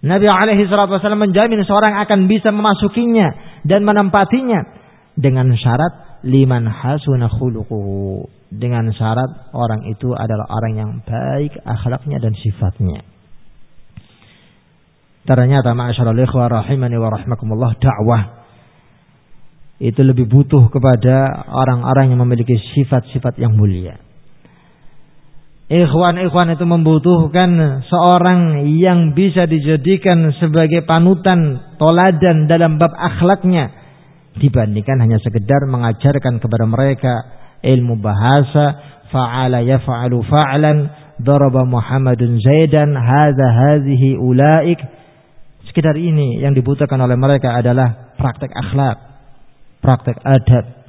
Nabi 0.00 0.26
alaihi 0.26 0.64
wasallam 0.64 1.28
menjamin 1.28 1.60
seorang 1.68 2.00
akan 2.08 2.24
bisa 2.24 2.48
memasukinya 2.50 3.60
dan 3.68 3.84
menempatinya 3.84 4.64
dengan 5.12 5.52
syarat 5.52 6.24
liman 6.24 6.64
hasuna 6.64 7.28
khuluquhu 7.28 8.24
dengan 8.48 8.88
syarat 8.96 9.52
orang 9.52 9.86
itu 9.92 10.10
adalah 10.16 10.48
orang 10.48 10.72
yang 10.74 10.90
baik 11.04 11.52
akhlaknya 11.62 12.16
dan 12.18 12.32
sifatnya. 12.32 13.04
Ternyata 15.28 15.76
ma'asyarul 15.76 16.16
ikhwah 16.16 16.48
rahimani 16.48 16.96
wa 16.96 17.12
rahmakumullah 17.12 17.76
dakwah 17.76 18.40
itu 19.80 20.00
lebih 20.00 20.28
butuh 20.28 20.68
kepada 20.72 21.44
orang-orang 21.48 22.12
yang 22.12 22.20
memiliki 22.20 22.56
sifat-sifat 22.56 23.36
yang 23.36 23.52
mulia. 23.56 24.09
Ikhwan-ikhwan 25.70 26.50
itu 26.58 26.66
membutuhkan 26.66 27.82
seorang 27.86 28.66
yang 28.74 29.14
bisa 29.14 29.46
dijadikan 29.46 30.34
sebagai 30.42 30.82
panutan, 30.82 31.62
toladan 31.78 32.50
dalam 32.50 32.74
bab 32.74 32.90
akhlaknya. 32.90 33.70
Dibandingkan 34.34 34.98
hanya 34.98 35.22
sekedar 35.22 35.70
mengajarkan 35.70 36.42
kepada 36.42 36.66
mereka 36.66 37.14
ilmu 37.62 38.02
bahasa 38.02 38.82
fa'ala 39.14 39.62
yaf'alu 39.62 40.26
fa'lan 40.26 40.90
daraba 41.22 41.62
Muhammadun 41.62 42.42
Zaidan 42.42 42.98
hadza 42.98 43.46
hadhihi 43.46 44.18
ulaik. 44.18 44.82
Sekedar 45.70 45.94
ini 45.94 46.42
yang 46.42 46.58
dibutuhkan 46.58 46.98
oleh 46.98 47.14
mereka 47.14 47.54
adalah 47.54 48.10
praktek 48.18 48.50
akhlak 48.50 49.10
praktek 49.80 50.20
adab 50.22 50.79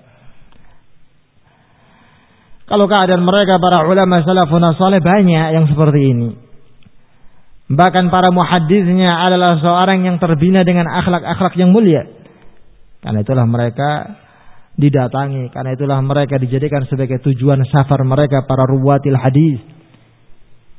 kalau 2.72 2.88
keadaan 2.88 3.28
mereka 3.28 3.60
para 3.60 3.84
ulama 3.84 4.24
salafun 4.24 4.64
saleh 4.80 5.04
banyak 5.04 5.48
yang 5.60 5.68
seperti 5.68 6.00
ini 6.16 6.30
bahkan 7.68 8.08
para 8.08 8.32
muhaddisnya 8.32 9.12
adalah 9.12 9.60
seorang 9.60 10.08
yang 10.08 10.16
terbina 10.24 10.64
dengan 10.64 10.88
akhlak-akhlak 10.88 11.60
yang 11.60 11.76
mulia 11.76 12.08
karena 13.02 13.26
itulah 13.26 13.46
mereka 13.50 13.90
didatangi. 14.78 15.50
Karena 15.52 15.74
itulah 15.76 16.00
mereka 16.00 16.38
dijadikan 16.38 16.86
sebagai 16.88 17.20
tujuan 17.26 17.66
safar 17.68 18.06
mereka 18.06 18.46
para 18.46 18.64
ruwatil 18.70 19.18
hadis. 19.18 19.60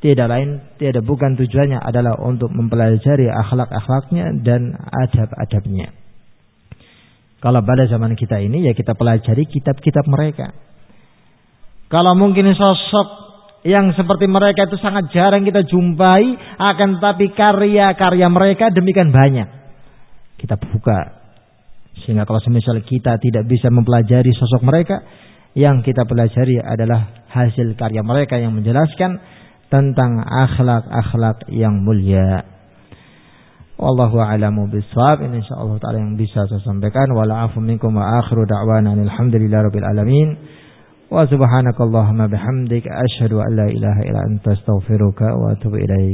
Tidak 0.03 0.27
lain, 0.27 0.59
tidak 0.83 1.07
bukan 1.07 1.39
tujuannya 1.39 1.79
adalah 1.79 2.19
untuk 2.19 2.51
mempelajari 2.51 3.31
akhlak-akhlaknya 3.31 4.43
dan 4.43 4.75
adab-adabnya. 4.75 5.95
Kalau 7.39 7.63
pada 7.63 7.87
zaman 7.87 8.19
kita 8.19 8.43
ini 8.43 8.67
ya 8.67 8.75
kita 8.75 8.99
pelajari 8.99 9.47
kitab-kitab 9.47 10.03
mereka. 10.11 10.55
Kalau 11.93 12.17
mungkin 12.17 12.49
sosok 12.57 13.21
yang 13.69 13.93
seperti 13.93 14.25
mereka 14.25 14.65
itu 14.65 14.81
sangat 14.81 15.13
jarang 15.13 15.45
kita 15.45 15.61
jumpai, 15.69 16.57
akan 16.57 17.05
tapi 17.05 17.37
karya-karya 17.37 18.27
mereka 18.33 18.73
demikian 18.73 19.13
banyak. 19.13 19.61
Kita 20.41 20.57
buka 20.57 21.23
sehingga 22.03 22.27
kalau 22.27 22.41
semisal 22.43 22.81
kita 22.83 23.21
tidak 23.21 23.45
bisa 23.47 23.71
mempelajari 23.71 24.33
sosok 24.35 24.65
mereka, 24.65 25.05
yang 25.53 25.85
kita 25.85 26.09
pelajari 26.09 26.59
adalah 26.59 27.29
hasil 27.29 27.77
karya 27.77 28.01
mereka 28.01 28.41
yang 28.41 28.57
menjelaskan 28.57 29.21
tentang 29.69 30.21
akhlak-akhlak 30.25 31.47
yang 31.53 31.85
mulia. 31.85 32.49
Wallahu 33.77 34.21
a'lamu 34.23 34.71
bissawab. 34.71 35.27
Ini 35.27 35.43
insyaallah 35.43 35.77
taala 35.83 35.99
yang 36.01 36.15
bisa 36.15 36.47
saya 36.47 36.63
sampaikan. 36.63 37.11
Wala 37.13 37.51
afu 37.51 37.59
minkum 37.59 37.93
wa 37.99 38.21
akhiru 38.23 38.47
da'wana 38.47 38.95
alhamdulillahirabbil 38.95 39.87
alamin. 39.87 40.29
Wa 41.13 41.29
subhanakallahumma 41.29 42.25
bihamdika 42.25 42.89
asyhadu 42.89 43.45
an 43.45 43.53
la 43.53 43.69
ilaha 43.69 44.01
illa 44.09 44.21
anta 44.33 44.57
astaghfiruka 44.57 45.37
wa 45.37 45.53
atubu 45.53 45.77
ilaik. 45.77 46.09